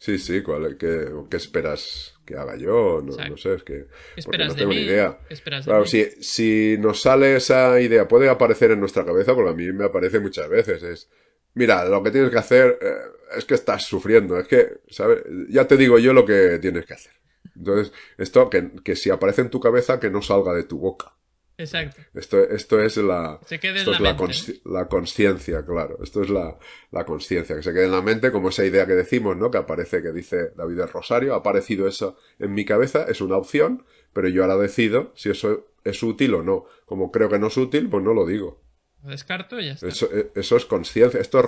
[0.00, 3.02] Sí, sí, ¿cuál, qué, qué, esperas que haga yo?
[3.02, 3.86] No, no sé, es que.
[4.14, 5.18] ¿Qué esperas no tengo ni idea.
[5.28, 9.54] esperas claro, si, si nos sale esa idea, puede aparecer en nuestra cabeza, porque a
[9.54, 10.82] mí me aparece muchas veces.
[10.84, 11.10] Es.
[11.54, 14.38] Mira, lo que tienes que hacer eh, es que estás sufriendo.
[14.38, 15.24] Es que, ¿sabes?
[15.48, 17.17] Ya te digo yo lo que tienes que hacer.
[17.58, 21.14] Entonces, esto que, que, si aparece en tu cabeza, que no salga de tu boca.
[21.58, 22.00] Exacto.
[22.14, 24.16] Esto, esto es la, se esto es la,
[24.64, 25.98] la conciencia, claro.
[26.04, 26.56] Esto es la,
[26.92, 29.50] la conciencia, que se quede en la mente, como esa idea que decimos, ¿no?
[29.50, 33.36] Que aparece, que dice David del Rosario, ha aparecido eso en mi cabeza, es una
[33.36, 36.66] opción, pero yo ahora decido si eso es útil o no.
[36.86, 38.62] Como creo que no es útil, pues no lo digo.
[39.02, 39.88] Lo descarto y ya está.
[39.88, 41.44] Eso, eso es conciencia, esto es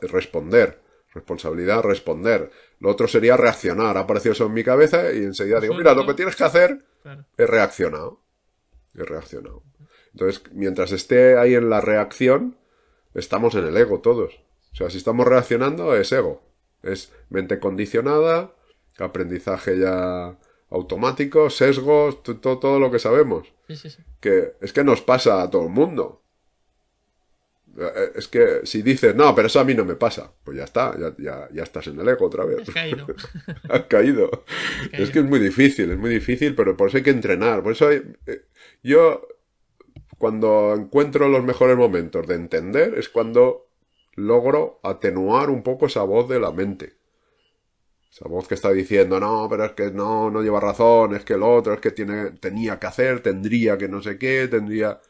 [0.00, 0.80] responder.
[1.12, 2.50] Responsabilidad, responder.
[2.78, 3.96] Lo otro sería reaccionar.
[3.96, 6.84] Ha aparecido eso en mi cabeza y enseguida digo, mira, lo que tienes que hacer
[7.36, 8.20] es reaccionado.
[8.94, 9.62] He reaccionado.
[10.12, 12.56] Entonces, mientras esté ahí en la reacción,
[13.14, 14.40] estamos en el ego todos.
[14.72, 16.42] O sea, si estamos reaccionando, es ego.
[16.82, 18.52] Es mente condicionada,
[18.98, 20.38] aprendizaje ya
[20.70, 23.52] automático, sesgos, todo, todo lo que sabemos.
[24.20, 26.22] Que es que nos pasa a todo el mundo.
[27.78, 30.64] Eh, es que si dices, no, pero eso a mí no me pasa, pues ya
[30.64, 32.60] está, ya, ya, estás en el ego otra vez.
[32.68, 33.06] Has caído.
[33.68, 34.44] Has caído.
[34.92, 37.62] Es que es muy difícil, es muy difícil, pero por eso hay que entrenar.
[37.62, 38.42] Por eso hay, eh,
[38.82, 39.26] yo,
[40.18, 43.68] cuando encuentro los mejores momentos de entender, es cuando
[44.14, 46.94] logro atenuar un poco esa voz de la mente.
[48.10, 51.34] Esa voz que está diciendo, no, pero es que no, no lleva razón, es que
[51.34, 55.00] el otro, es que tiene, tenía que hacer, tendría que no sé qué, tendría...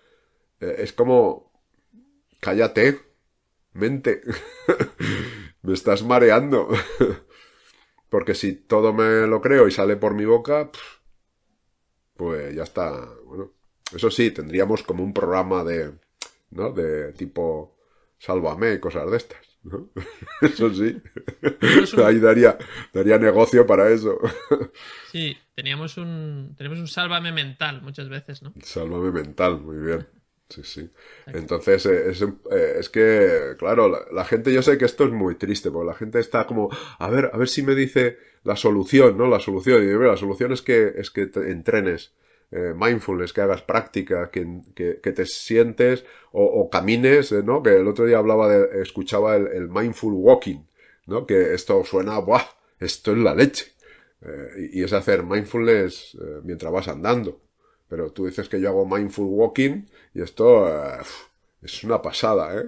[0.59, 1.45] Eh, es como
[2.41, 3.01] Cállate.
[3.72, 4.22] Mente.
[5.62, 6.68] me estás mareando.
[8.09, 10.70] Porque si todo me lo creo y sale por mi boca,
[12.16, 13.09] pues ya está.
[13.24, 13.53] Bueno,
[13.95, 15.93] eso sí, tendríamos como un programa de,
[16.51, 16.70] ¿no?
[16.72, 17.76] De tipo,
[18.18, 19.47] sálvame y cosas de estas.
[19.66, 19.91] ¿no?
[20.41, 21.03] Eso sí.
[22.05, 22.57] Ahí daría,
[22.93, 24.16] daría negocio para eso.
[25.11, 28.55] Sí, teníamos un, tenemos un sálvame mental muchas veces, ¿no?
[28.62, 30.07] Sálvame mental, muy bien.
[30.49, 30.90] Sí, sí.
[31.26, 35.34] Entonces, eh, es, eh, es que, claro, la, gente, yo sé que esto es muy
[35.34, 39.18] triste, porque la gente está como, a ver, a ver si me dice la solución,
[39.18, 39.26] ¿no?
[39.26, 39.82] La solución.
[39.82, 42.14] Y la solución es que, es que te entrenes
[42.53, 47.61] eh, mindfulness, que hagas práctica, que, que, que te sientes o, o, camines, ¿no?
[47.62, 50.64] Que el otro día hablaba de, escuchaba el, el mindful walking,
[51.07, 51.26] ¿no?
[51.26, 52.44] Que esto suena, ¡buah!
[52.78, 53.72] Esto es la leche.
[54.72, 57.40] y, es hacer mindfulness mientras vas andando.
[57.88, 59.86] Pero tú dices que yo hago mindful walking
[60.17, 61.03] y esto uh,
[61.61, 62.64] es una pasada, ¿eh?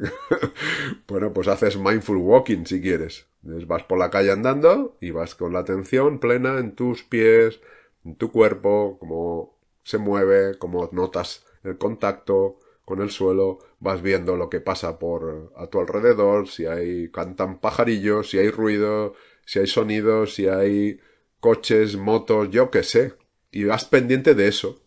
[1.09, 3.27] bueno, pues haces mindful walking si quieres.
[3.41, 7.61] Vas por la calle andando y vas con la atención plena en tus pies,
[8.05, 14.37] en tu cuerpo, cómo se mueve, cómo notas el contacto, con el suelo, vas viendo
[14.37, 19.15] lo que pasa por a tu alrededor, si hay cantan pajarillos, si hay ruido,
[19.47, 21.01] si hay sonidos, si hay
[21.41, 23.15] coches, motos, yo qué sé.
[23.51, 24.83] Y vas pendiente de eso.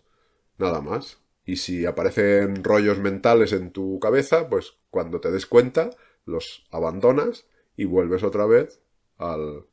[0.60, 1.21] Nada más.
[1.46, 5.90] Y si aparecen rollos mentales en tu cabeza, pues cuando te des cuenta,
[6.26, 8.82] los abandonas y vuelves otra vez
[9.18, 9.66] al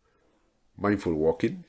[0.76, 1.64] mindful walking.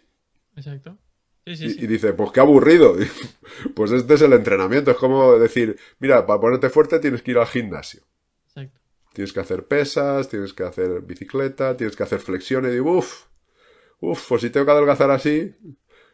[0.56, 0.97] Exacto.
[1.45, 2.95] y, dice, pues qué aburrido.
[3.76, 4.91] pues este es el entrenamiento.
[4.91, 8.04] Es como decir, mira, para ponerte fuerte tienes que ir al gimnasio.
[8.47, 8.80] Exacto.
[9.14, 12.76] Tienes que hacer pesas, tienes que hacer bicicleta, tienes que hacer flexiones.
[12.76, 13.26] Y uff,
[14.00, 15.56] uff, pues si tengo que adelgazar así,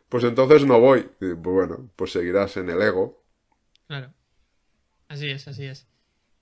[0.10, 1.10] pues entonces no voy.
[1.20, 3.25] pues bueno, pues seguirás en el ego.
[3.88, 4.14] Claro.
[5.08, 5.88] Así es, así es.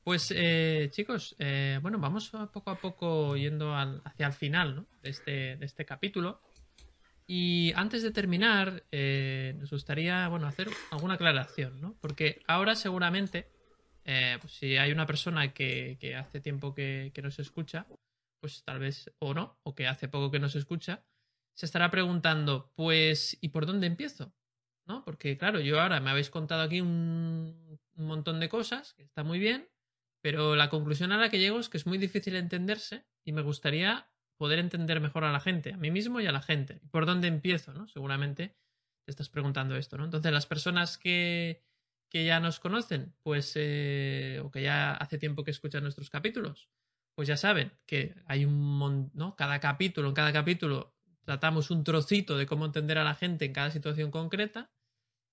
[0.03, 5.55] Pues eh, chicos, eh, bueno, vamos poco a poco yendo hacia el final de, este,
[5.55, 6.41] de este capítulo.
[7.25, 11.95] Y antes de terminar, eh, nos gustaría bueno, hacer alguna aclaración, ¿no?
[12.01, 13.47] Porque ahora seguramente,
[14.03, 17.87] pues si hay una persona que, hace tiempo que, que nos escucha,
[18.41, 21.05] pues tal vez o no, o que hace poco que nos escucha,
[21.53, 24.33] se estará preguntando, pues, ¿y por dónde empiezo?
[24.85, 25.03] ¿No?
[25.05, 29.39] Porque, claro, yo ahora me habéis contado aquí un, montón de cosas, que está muy
[29.39, 29.69] bien,
[30.21, 33.41] pero la conclusión a la que llego es que es muy difícil entenderse y me
[33.41, 36.81] gustaría poder entender mejor a la gente, a mí mismo y a la gente.
[36.91, 37.73] ¿Por dónde empiezo?
[37.73, 37.87] ¿no?
[37.87, 38.57] Seguramente
[39.05, 40.05] te estás preguntando esto, ¿no?
[40.05, 41.63] Entonces, las personas que,
[42.09, 46.69] que ya nos conocen, pues, eh, o que ya hace tiempo que escuchan nuestros capítulos,
[47.15, 49.35] pues ya saben que hay un ¿no?
[49.35, 50.92] Cada capítulo, en cada capítulo
[51.23, 54.71] tratamos un trocito de cómo entender a la gente en cada situación concreta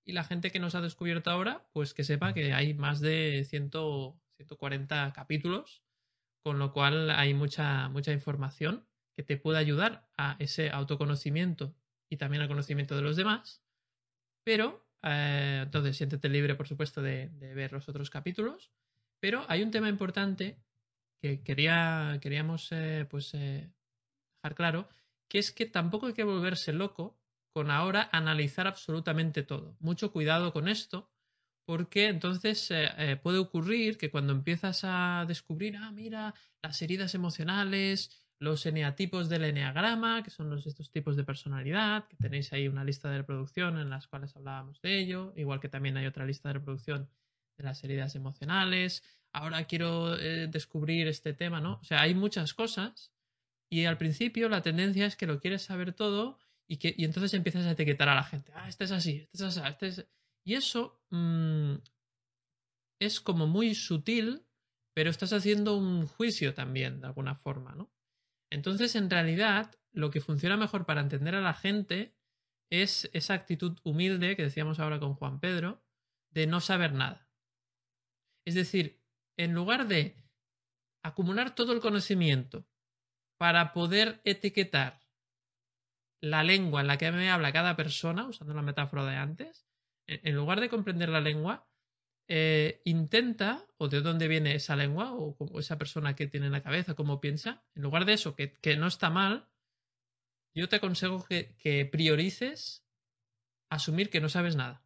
[0.05, 3.45] y la gente que nos ha descubierto ahora, pues que sepa que hay más de
[3.47, 5.83] 140 capítulos,
[6.43, 11.75] con lo cual hay mucha, mucha información que te puede ayudar a ese autoconocimiento
[12.09, 13.63] y también al conocimiento de los demás.
[14.43, 18.71] Pero, eh, entonces, siéntete libre, por supuesto, de, ver los otros capítulos.
[19.19, 20.57] Pero hay un tema importante
[21.21, 23.71] que quería, queríamos eh, pues, eh,
[24.41, 24.89] dejar claro,
[25.31, 27.17] que es que tampoco hay que volverse loco
[27.53, 29.77] con ahora analizar absolutamente todo.
[29.79, 31.09] Mucho cuidado con esto,
[31.65, 37.15] porque entonces eh, eh, puede ocurrir que cuando empiezas a descubrir, ah, mira, las heridas
[37.15, 42.67] emocionales, los eneatipos del eneagrama, que son los, estos tipos de personalidad, que tenéis ahí
[42.67, 46.25] una lista de reproducción en las cuales hablábamos de ello, igual que también hay otra
[46.25, 47.09] lista de reproducción
[47.55, 49.01] de las heridas emocionales.
[49.31, 51.79] Ahora quiero eh, descubrir este tema, ¿no?
[51.81, 53.13] O sea, hay muchas cosas
[53.71, 57.33] y al principio la tendencia es que lo quieres saber todo y, que, y entonces
[57.33, 58.51] empiezas a etiquetar a la gente.
[58.53, 60.07] Ah, este es así, este es así, este es...
[60.43, 61.75] Y eso mm,
[62.99, 64.45] es como muy sutil,
[64.93, 67.89] pero estás haciendo un juicio también, de alguna forma, ¿no?
[68.51, 72.13] Entonces, en realidad, lo que funciona mejor para entender a la gente
[72.69, 75.81] es esa actitud humilde que decíamos ahora con Juan Pedro,
[76.29, 77.29] de no saber nada.
[78.45, 79.01] Es decir,
[79.37, 80.17] en lugar de
[81.03, 82.67] acumular todo el conocimiento
[83.41, 85.01] para poder etiquetar
[86.21, 89.65] la lengua en la que me habla cada persona, usando la metáfora de antes,
[90.05, 91.67] en lugar de comprender la lengua,
[92.27, 96.61] eh, intenta, o de dónde viene esa lengua, o, esa persona que tiene en la
[96.61, 99.49] cabeza, cómo piensa, en lugar de eso, que, no está mal,
[100.53, 102.85] yo te aconsejo que, que priorices
[103.71, 104.85] asumir que no sabes nada.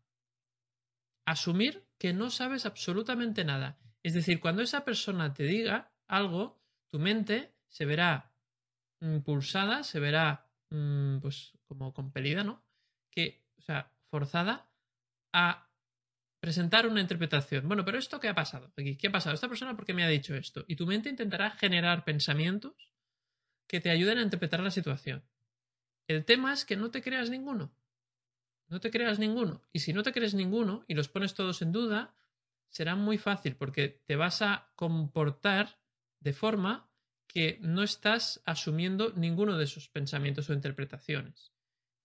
[1.26, 3.82] Asumir que no sabes absolutamente nada.
[4.02, 8.32] Es decir, cuando esa persona te diga algo, tu mente se verá
[9.02, 12.64] impulsada, se verá mm, pues como compelida, ¿no?
[13.10, 14.70] Que, o sea, forzada
[15.34, 15.70] a
[16.40, 17.68] presentar una interpretación.
[17.68, 18.72] Bueno, pero esto qué ha pasado?
[18.76, 19.34] ¿Qué ha pasado?
[19.34, 20.64] Esta persona por qué me ha dicho esto?
[20.68, 22.94] Y tu mente intentará generar pensamientos
[23.68, 25.24] que te ayuden a interpretar la situación.
[26.08, 27.76] El tema es que no te creas ninguno.
[28.68, 29.64] No te creas ninguno.
[29.74, 32.16] Y si no te crees ninguno y los pones todos en duda,
[32.70, 35.80] será muy fácil porque te vas a comportar
[36.20, 36.92] de forma
[37.28, 41.54] que no estás asumiendo ninguno de esos pensamientos o interpretaciones.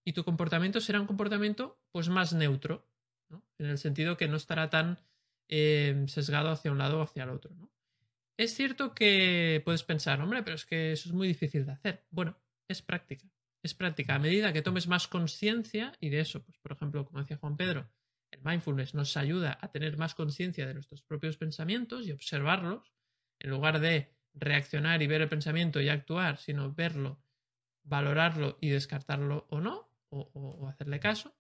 [0.05, 2.89] Y tu comportamiento será un comportamiento pues más neutro,
[3.59, 4.99] en el sentido que no estará tan
[5.49, 7.55] eh, sesgado hacia un lado o hacia el otro.
[8.37, 12.07] Es cierto que puedes pensar, hombre, pero es que eso es muy difícil de hacer.
[12.11, 13.31] Bueno, es práctica.
[13.63, 14.15] Es práctica.
[14.15, 17.59] A medida que tomes más conciencia, y de eso, pues, por ejemplo, como decía Juan
[17.59, 17.91] Pedro,
[18.31, 22.95] el mindfulness nos ayuda a tener más conciencia de nuestros propios pensamientos y observarlos,
[23.41, 27.23] en lugar de reaccionar y ver el pensamiento y actuar, sino verlo,
[27.83, 31.37] valorarlo y descartarlo o no, o, hacerle caso,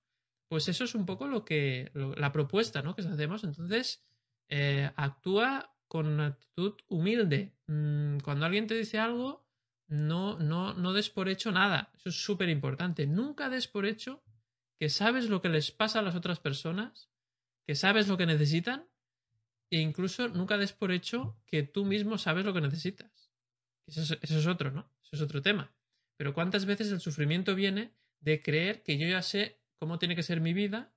[0.49, 2.95] pues eso es un poco lo que la propuesta ¿no?
[2.95, 3.45] que hacemos.
[3.45, 4.05] Entonces,
[4.49, 7.53] eh, actúa con una actitud humilde.
[7.67, 9.45] Mm, cuando alguien te dice algo,
[9.89, 11.91] no, no, no des por hecho nada.
[11.97, 13.07] Eso es súper importante.
[13.07, 14.23] Nunca des por hecho
[14.79, 17.11] que sabes lo que les pasa a las otras personas,
[17.67, 18.87] que sabes lo que necesitan
[19.71, 23.31] e incluso nunca des por hecho que tú mismo sabes lo que necesitas.
[23.87, 24.91] Eso es, otro, ¿no?
[25.03, 25.73] Eso es otro tema.
[26.17, 30.23] Pero ¿cuántas veces el sufrimiento viene de creer que yo ya sé cómo tiene que
[30.23, 30.93] ser mi vida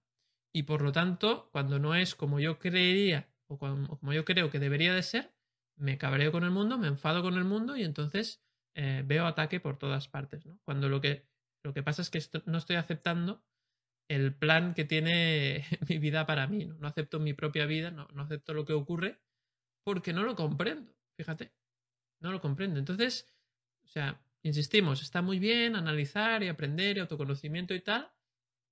[0.54, 4.60] y por lo tanto, cuando no es como yo creería o como, yo creo que
[4.60, 5.34] debería de ser,
[5.76, 8.44] me cabreo con el mundo, me enfado con el mundo y entonces
[8.76, 10.60] eh, veo ataque por todas partes, ¿no?
[10.64, 11.26] Cuando lo que,
[11.64, 13.44] lo que pasa es que no estoy aceptando
[14.08, 16.76] el plan que tiene mi vida para mí, ¿no?
[16.76, 19.20] No acepto mi propia vida, no, no acepto lo que ocurre
[19.84, 21.54] porque no lo comprendo, fíjate,
[22.22, 22.80] no lo comprendo.
[22.80, 23.34] Entonces,
[23.84, 28.12] o sea, insistimos, está muy bien analizar y aprender y autoconocimiento y tal,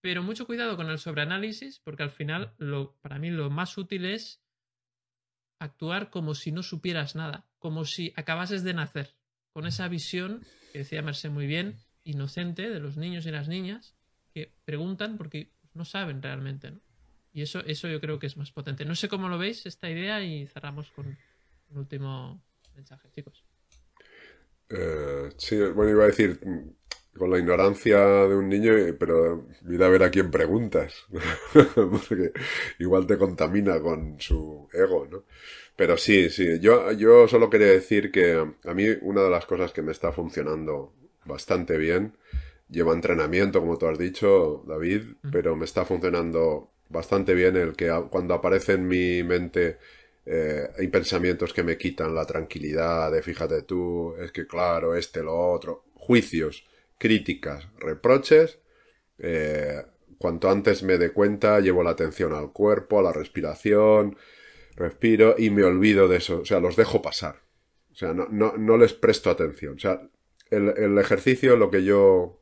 [0.02, 4.06] pero mucho cuidado con el sobreanálisis porque al final lo, para mí lo más útil
[4.06, 4.42] es
[5.60, 9.16] actuar como si no supieras nada, como si acabases de nacer,
[9.54, 13.96] con esa visión que decía Mercé muy bien, inocente de los niños y las niñas,
[14.32, 16.80] que preguntan porque no saben realmente, ¿no?
[17.34, 18.84] Y eso, eso yo creo que es más potente.
[18.84, 22.44] No sé cómo lo veis esta idea y cerramos con un último
[22.76, 23.46] mensaje, chicos.
[24.70, 26.40] Eh, sí, bueno, iba a decir
[27.18, 31.06] con la ignorancia de un niño, pero mira a ver a quién preguntas,
[31.76, 32.32] porque
[32.80, 35.26] igual te contamina con su ego, ¿no?
[35.76, 39.74] Pero sí, sí, yo, yo solo quería decir que a mí una de las cosas
[39.74, 40.94] que me está funcionando
[41.26, 42.18] bastante bien
[42.72, 47.92] lleva entrenamiento, como tú has dicho, David, pero me está funcionando bastante bien el que
[48.10, 49.78] cuando aparece en mi mente
[50.26, 55.22] eh, hay pensamientos que me quitan la tranquilidad de fíjate tú, es que claro, este,
[55.22, 56.66] lo otro, juicios,
[56.98, 58.60] críticas, reproches,
[59.20, 59.84] eh,
[60.18, 64.18] cuanto antes me dé cuenta, llevo la atención al cuerpo, a la respiración,
[64.76, 67.42] respiro y me olvido de eso, o sea, los dejo pasar.
[67.92, 69.76] O sea, no, no, no les presto atención.
[69.76, 70.02] O sea,
[70.50, 72.41] el, el ejercicio, lo que yo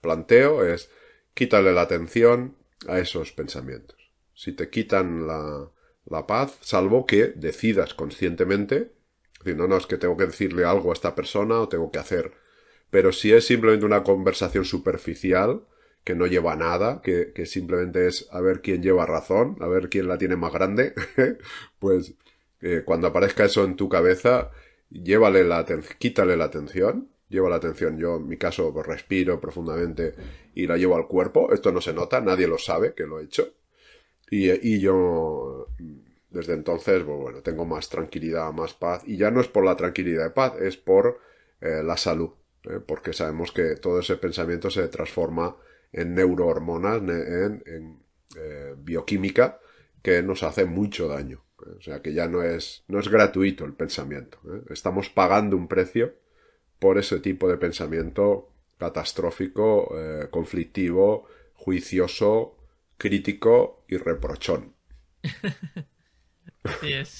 [0.00, 0.90] planteo es
[1.34, 2.56] quítale la atención
[2.88, 3.96] a esos pensamientos.
[4.34, 5.70] Si te quitan la,
[6.06, 8.92] la paz, salvo que decidas conscientemente,
[9.38, 11.98] decir, no, no, es que tengo que decirle algo a esta persona o tengo que
[11.98, 12.32] hacer.
[12.90, 15.64] Pero si es simplemente una conversación superficial,
[16.04, 19.90] que no lleva nada, que, que simplemente es a ver quién lleva razón, a ver
[19.90, 20.94] quién la tiene más grande,
[21.78, 22.14] pues
[22.62, 24.50] eh, cuando aparezca eso en tu cabeza,
[24.90, 25.64] llévale la
[25.98, 27.96] quítale la atención llevo la atención.
[27.96, 30.14] Yo, en mi caso, respiro profundamente
[30.54, 31.52] y la llevo al cuerpo.
[31.52, 33.54] Esto no se nota, nadie lo sabe que lo he hecho.
[34.30, 35.68] Y, y yo,
[36.28, 39.02] desde entonces, pues, bueno, tengo más tranquilidad, más paz.
[39.06, 41.20] Y ya no es por la tranquilidad y paz, es por
[41.60, 42.30] eh, la salud.
[42.64, 42.80] ¿eh?
[42.84, 45.56] Porque sabemos que todo ese pensamiento se transforma
[45.92, 48.02] en neurohormonas, en, en
[48.36, 49.60] eh, bioquímica,
[50.02, 51.44] que nos hace mucho daño.
[51.78, 54.38] O sea que ya no es, no es gratuito el pensamiento.
[54.70, 56.14] Estamos pagando un precio
[56.80, 62.56] por ese tipo de pensamiento catastrófico, eh, conflictivo, juicioso,
[62.96, 64.74] crítico y reprochón.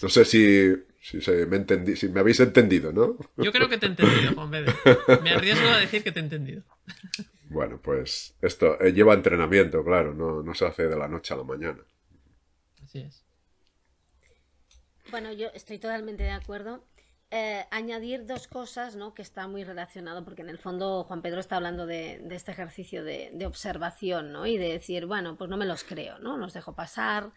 [0.03, 0.77] No sé si,
[1.49, 3.17] me entendí, si me habéis entendido, ¿no?
[3.39, 4.75] Yo creo que te he entendido, Juan Pedro.
[5.23, 6.63] Me arriesgo a decir que te he entendido.
[7.53, 11.37] Bueno, pues esto eh, lleva entrenamiento, claro, no, no se hace de la noche a
[11.37, 11.81] la mañana.
[12.85, 13.25] Así es.
[15.11, 16.85] Bueno, yo estoy totalmente de acuerdo.
[17.33, 19.15] Eh, añadir dos cosas, ¿no?
[19.15, 23.05] Que está muy relacionado, porque en el fondo Juan Pedro está hablando de, este ejercicio
[23.05, 24.47] de, observación, ¿no?
[24.47, 26.37] Y de decir, bueno, pues no me los creo, ¿no?
[26.37, 27.31] Los dejo pasar.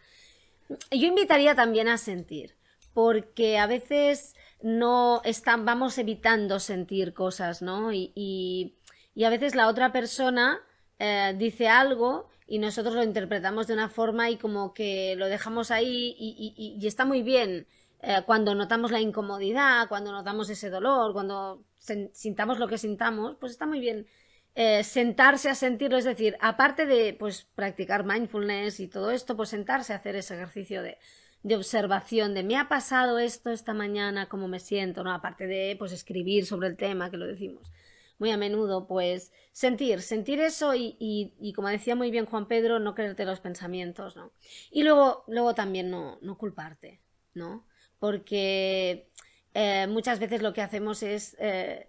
[0.90, 2.56] Yo invitaría también a sentir,
[2.96, 7.94] porque a veces no están, vamos evitando sentir cosas, ¿no?
[7.94, 8.76] Y,
[9.24, 10.60] a veces la otra persona
[10.98, 15.70] eh, dice algo y nosotros lo interpretamos de una forma y como que lo dejamos
[15.70, 17.68] ahí y está muy bien
[18.06, 23.54] eh, cuando notamos la incomodidad, cuando notamos ese dolor, cuando sintamos lo que sintamos, pues
[23.54, 24.08] está muy bien
[24.56, 29.50] eh, sentarse a sentirlo, es decir, aparte de pues practicar mindfulness y todo esto, pues
[29.50, 30.98] sentarse a hacer ese ejercicio de,
[31.44, 35.14] de observación de me ha pasado esto esta mañana, cómo me siento, ¿no?
[35.14, 37.72] Aparte de pues escribir sobre el tema, que lo decimos
[38.20, 42.48] muy a menudo, pues sentir, sentir eso y, y, y, como decía muy bien Juan
[42.48, 44.32] Pedro, no creerte los pensamientos, ¿no?
[44.72, 47.02] Y luego, luego también no, no culparte,
[47.34, 47.66] ¿no?
[48.04, 49.08] Porque
[49.54, 51.88] eh, muchas veces lo que hacemos es eh,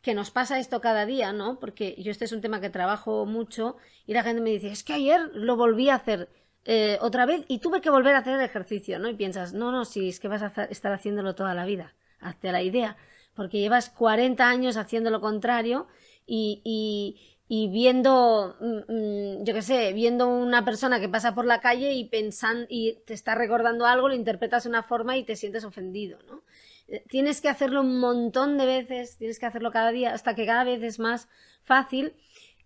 [0.00, 1.58] que nos pasa esto cada día, ¿no?
[1.58, 3.76] Porque yo este es un tema que trabajo mucho
[4.06, 6.28] y la gente me dice, es que ayer lo volví a hacer
[6.64, 9.08] eh, otra vez y tuve que volver a hacer el ejercicio, ¿no?
[9.08, 12.52] Y piensas, no, no, si es que vas a estar haciéndolo toda la vida, hazte
[12.52, 12.96] la idea,
[13.34, 15.88] porque llevas 40 años haciendo lo contrario
[16.24, 21.92] y viendo, mm, mm, yo qué sé, viendo una persona que pasa por la calle
[21.92, 25.64] y pensando y te está recordando algo, lo interpretas de una forma y te sientes
[25.64, 26.42] ofendido, ¿no?
[26.88, 30.46] Eh, tienes que hacerlo un montón de veces, tienes que hacerlo cada día hasta que
[30.46, 31.28] cada vez es más
[31.62, 32.14] fácil.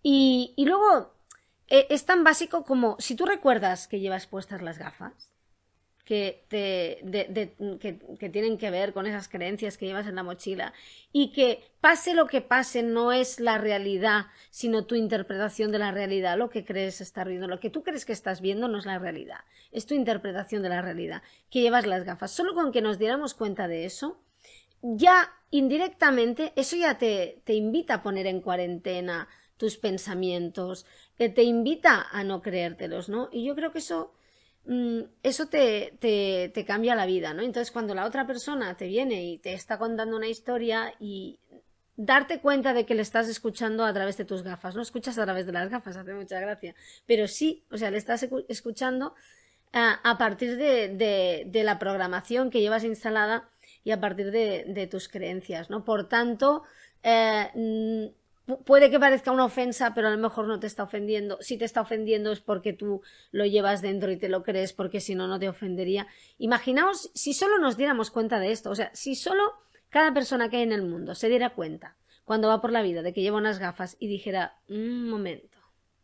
[0.03, 1.13] Y, y luego
[1.67, 5.29] eh, es tan básico como si tú recuerdas que llevas puestas las gafas,
[6.07, 7.03] que, te,
[7.81, 10.71] que, tienen que ver con esas creencias que llevas en la mochila
[11.11, 15.91] y que pase lo que pase no es la realidad, sino tu interpretación de la
[15.91, 18.85] realidad, lo que crees estar viendo, lo que tú crees que estás viendo no es
[18.85, 19.39] la realidad,
[19.73, 22.31] es tu interpretación de la realidad, que llevas las gafas.
[22.31, 24.17] Solo con que nos diéramos cuenta de eso,
[24.81, 29.27] ya indirectamente eso ya te, te invita a poner en cuarentena
[29.57, 30.85] tus pensamientos,
[31.17, 33.27] que te invita a no creértelos, ¿no?
[33.29, 34.13] Y yo creo que eso
[35.23, 37.41] eso te, te, cambia la vida, ¿no?
[37.41, 41.39] Entonces, cuando la otra persona te viene y te está contando una historia y
[41.95, 45.23] darte cuenta de que le estás escuchando a través de tus gafas, no escuchas a
[45.23, 49.15] través de las gafas, hace mucha gracia, pero sí, o sea, le estás escuchando
[49.71, 53.49] a, partir de, de, la programación que llevas instalada
[53.83, 55.85] y a partir de, tus creencias, ¿no?
[55.85, 56.63] Por tanto,
[57.03, 58.11] eh,
[58.55, 61.37] puede que parezca una ofensa, pero a lo mejor no te está ofendiendo.
[61.41, 65.01] Si te está ofendiendo es porque tú lo llevas dentro y te lo crees, porque
[65.01, 66.07] si no, no te ofendería.
[66.37, 69.53] Imaginaos si solo nos diéramos cuenta de esto, o sea, si solo
[69.89, 73.01] cada persona que hay en el mundo se diera cuenta cuando va por la vida
[73.01, 75.57] de que lleva unas gafas y dijera, un momento,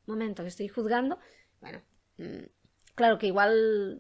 [0.08, 1.20] un momento, que estoy juzgando,
[1.60, 1.82] bueno,
[2.18, 2.46] mm,
[2.96, 4.00] claro que igual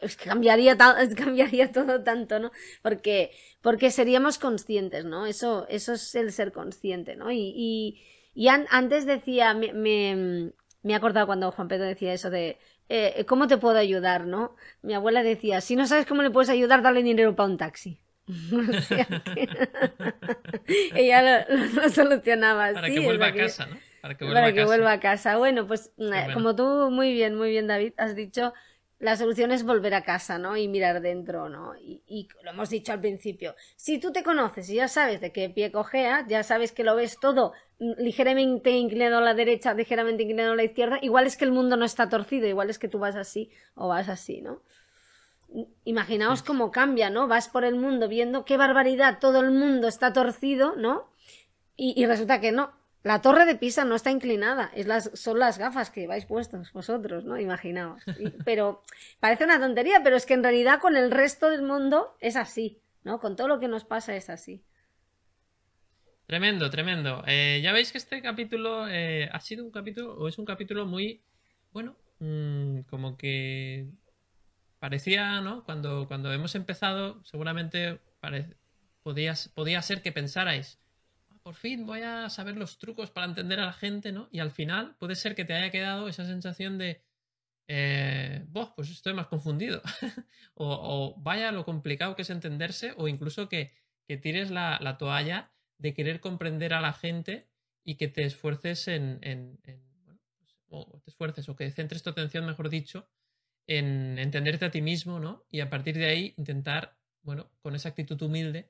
[0.00, 0.76] es que cambiaría,
[1.16, 2.52] cambiaría todo tanto, ¿no?
[2.82, 3.30] Porque,
[3.60, 5.26] porque seríamos conscientes, ¿no?
[5.26, 7.30] Eso, eso es el ser consciente, ¿no?
[7.30, 8.00] Y, y,
[8.34, 12.58] y antes decía, me, me, me, he acordado cuando Juan Pedro decía eso de
[12.88, 14.56] eh, ¿cómo te puedo ayudar, no?
[14.82, 18.00] Mi abuela decía, si no sabes cómo le puedes ayudar, dale dinero para un taxi.
[20.94, 22.72] ella lo, solucionaba.
[22.72, 23.87] Para que vuelva a casa, ¿no?
[24.16, 25.36] Para que vuelva, a, casa.
[25.36, 25.92] Bueno, pues
[26.32, 28.54] como tú muy bien, muy bien, David, has dicho,
[28.98, 30.56] la solución es volver a casa, ¿no?
[30.56, 31.74] Y mirar dentro, ¿no?
[31.76, 33.54] Y, lo hemos dicho al principio.
[33.76, 36.96] Si tú te conoces y ya sabes de qué pie cojea, ya sabes que lo
[36.96, 41.44] ves todo ligeramente inclinado a la derecha, ligeramente inclinado a la izquierda, igual es que
[41.44, 44.62] el mundo no está torcido, igual es que tú vas así o vas así, ¿no?
[45.84, 47.28] Imaginaos cómo cambia, ¿no?
[47.28, 51.08] Vas por el mundo viendo qué barbaridad, todo el mundo está torcido, ¿no?
[51.80, 52.72] y resulta que no,
[53.08, 56.70] la torre de Pisa no está inclinada, es las, son las gafas que vais puestos
[56.74, 57.40] vosotros, ¿no?
[57.40, 58.02] Imaginaos.
[58.44, 58.82] pero
[59.18, 62.82] parece una tontería, pero es que en realidad con el resto del mundo es así,
[63.04, 63.18] ¿no?
[63.18, 64.62] Con todo lo que nos pasa es así.
[66.26, 67.24] Tremendo, tremendo.
[67.26, 70.84] Eh, ya veis que este capítulo eh, ha sido un capítulo, o es un capítulo
[70.84, 71.22] muy,
[71.72, 73.86] bueno, mm, como que
[74.80, 75.64] parecía, ¿no?
[75.64, 78.00] Cuando, cuando hemos empezado, seguramente
[79.02, 80.78] podía, podía ser que pensarais,
[81.48, 84.28] por fin voy a saber los trucos para entender a la gente, ¿no?
[84.30, 87.00] Y al final puede ser que te haya quedado esa sensación de,
[87.68, 88.44] eh,
[88.76, 89.80] pues estoy más confundido.
[90.54, 93.72] o, vaya lo complicado que es entenderse, o incluso que,
[94.20, 97.48] tires la, toalla de querer comprender a la gente
[97.82, 99.18] y que te esfuerces en,
[100.04, 103.08] bueno, pues, o te esfuerces, o que centres tu atención, mejor dicho,
[103.66, 105.46] en entenderte a ti mismo, ¿no?
[105.48, 108.68] Y a partir de ahí intentar, bueno, con esa actitud humilde,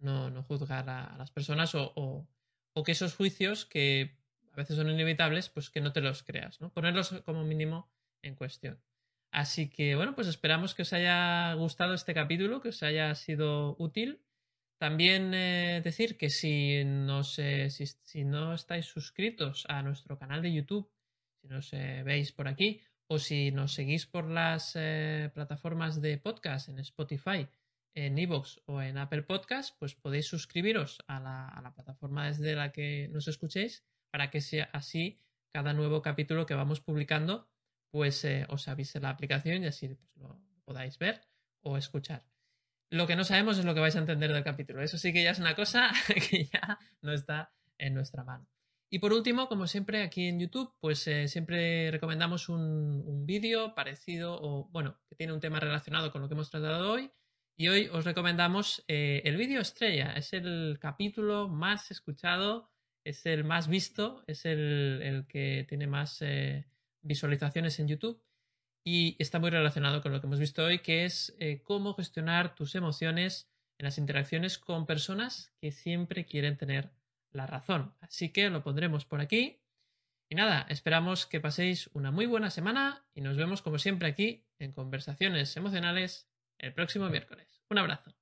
[0.00, 4.16] no, no juzgar a, las personas o, o, que esos juicios que
[4.52, 6.72] a veces son inevitables, pues que no te los creas, ¿no?
[6.72, 7.90] Ponerlos como mínimo
[8.22, 8.80] en cuestión.
[9.30, 13.76] Así que bueno, pues esperamos que os haya gustado este capítulo, que os haya sido
[13.78, 14.20] útil.
[14.78, 20.54] También eh, decir que si, no si, si, no estáis suscritos a nuestro canal de
[20.54, 20.90] YouTube,
[21.40, 26.16] si nos eh, veis por aquí, o si nos seguís por las eh, plataformas de
[26.16, 27.46] podcast en Spotify
[27.94, 33.08] en iVoox o en Apple Podcast, pues podéis suscribiros a la, plataforma desde la que
[33.08, 35.18] nos escuchéis para que sea así
[35.52, 37.48] cada nuevo capítulo que vamos publicando,
[37.90, 41.22] pues eh, os avise la aplicación y así pues, lo podáis ver
[41.62, 42.24] o escuchar.
[42.90, 44.82] Lo que no sabemos es lo que vais a entender del capítulo.
[44.82, 45.90] Eso sí que ya es una cosa
[46.30, 48.46] que ya no está en nuestra mano.
[48.92, 53.72] Y por último, como siempre, aquí en YouTube, pues eh, siempre recomendamos un, un vídeo
[53.76, 57.12] parecido o, bueno, que tiene un tema relacionado con lo que hemos tratado hoy
[57.56, 60.12] y hoy os recomendamos eh, el vídeo estrella.
[60.12, 62.70] Es el capítulo más escuchado,
[63.04, 66.66] es el más visto, es el, que tiene más eh,
[67.02, 68.22] visualizaciones en YouTube
[68.84, 72.54] y está muy relacionado con lo que hemos visto hoy, que es eh, cómo gestionar
[72.54, 76.90] tus emociones en las interacciones con personas que siempre quieren tener
[77.32, 77.94] la razón.
[78.00, 79.60] Así que lo pondremos por aquí.
[80.28, 84.46] Y nada, esperamos que paséis una muy buena semana y nos vemos como siempre aquí
[84.58, 86.29] en Conversaciones Emocionales
[86.60, 87.46] el próximo miércoles.
[87.68, 88.14] Un abrazo.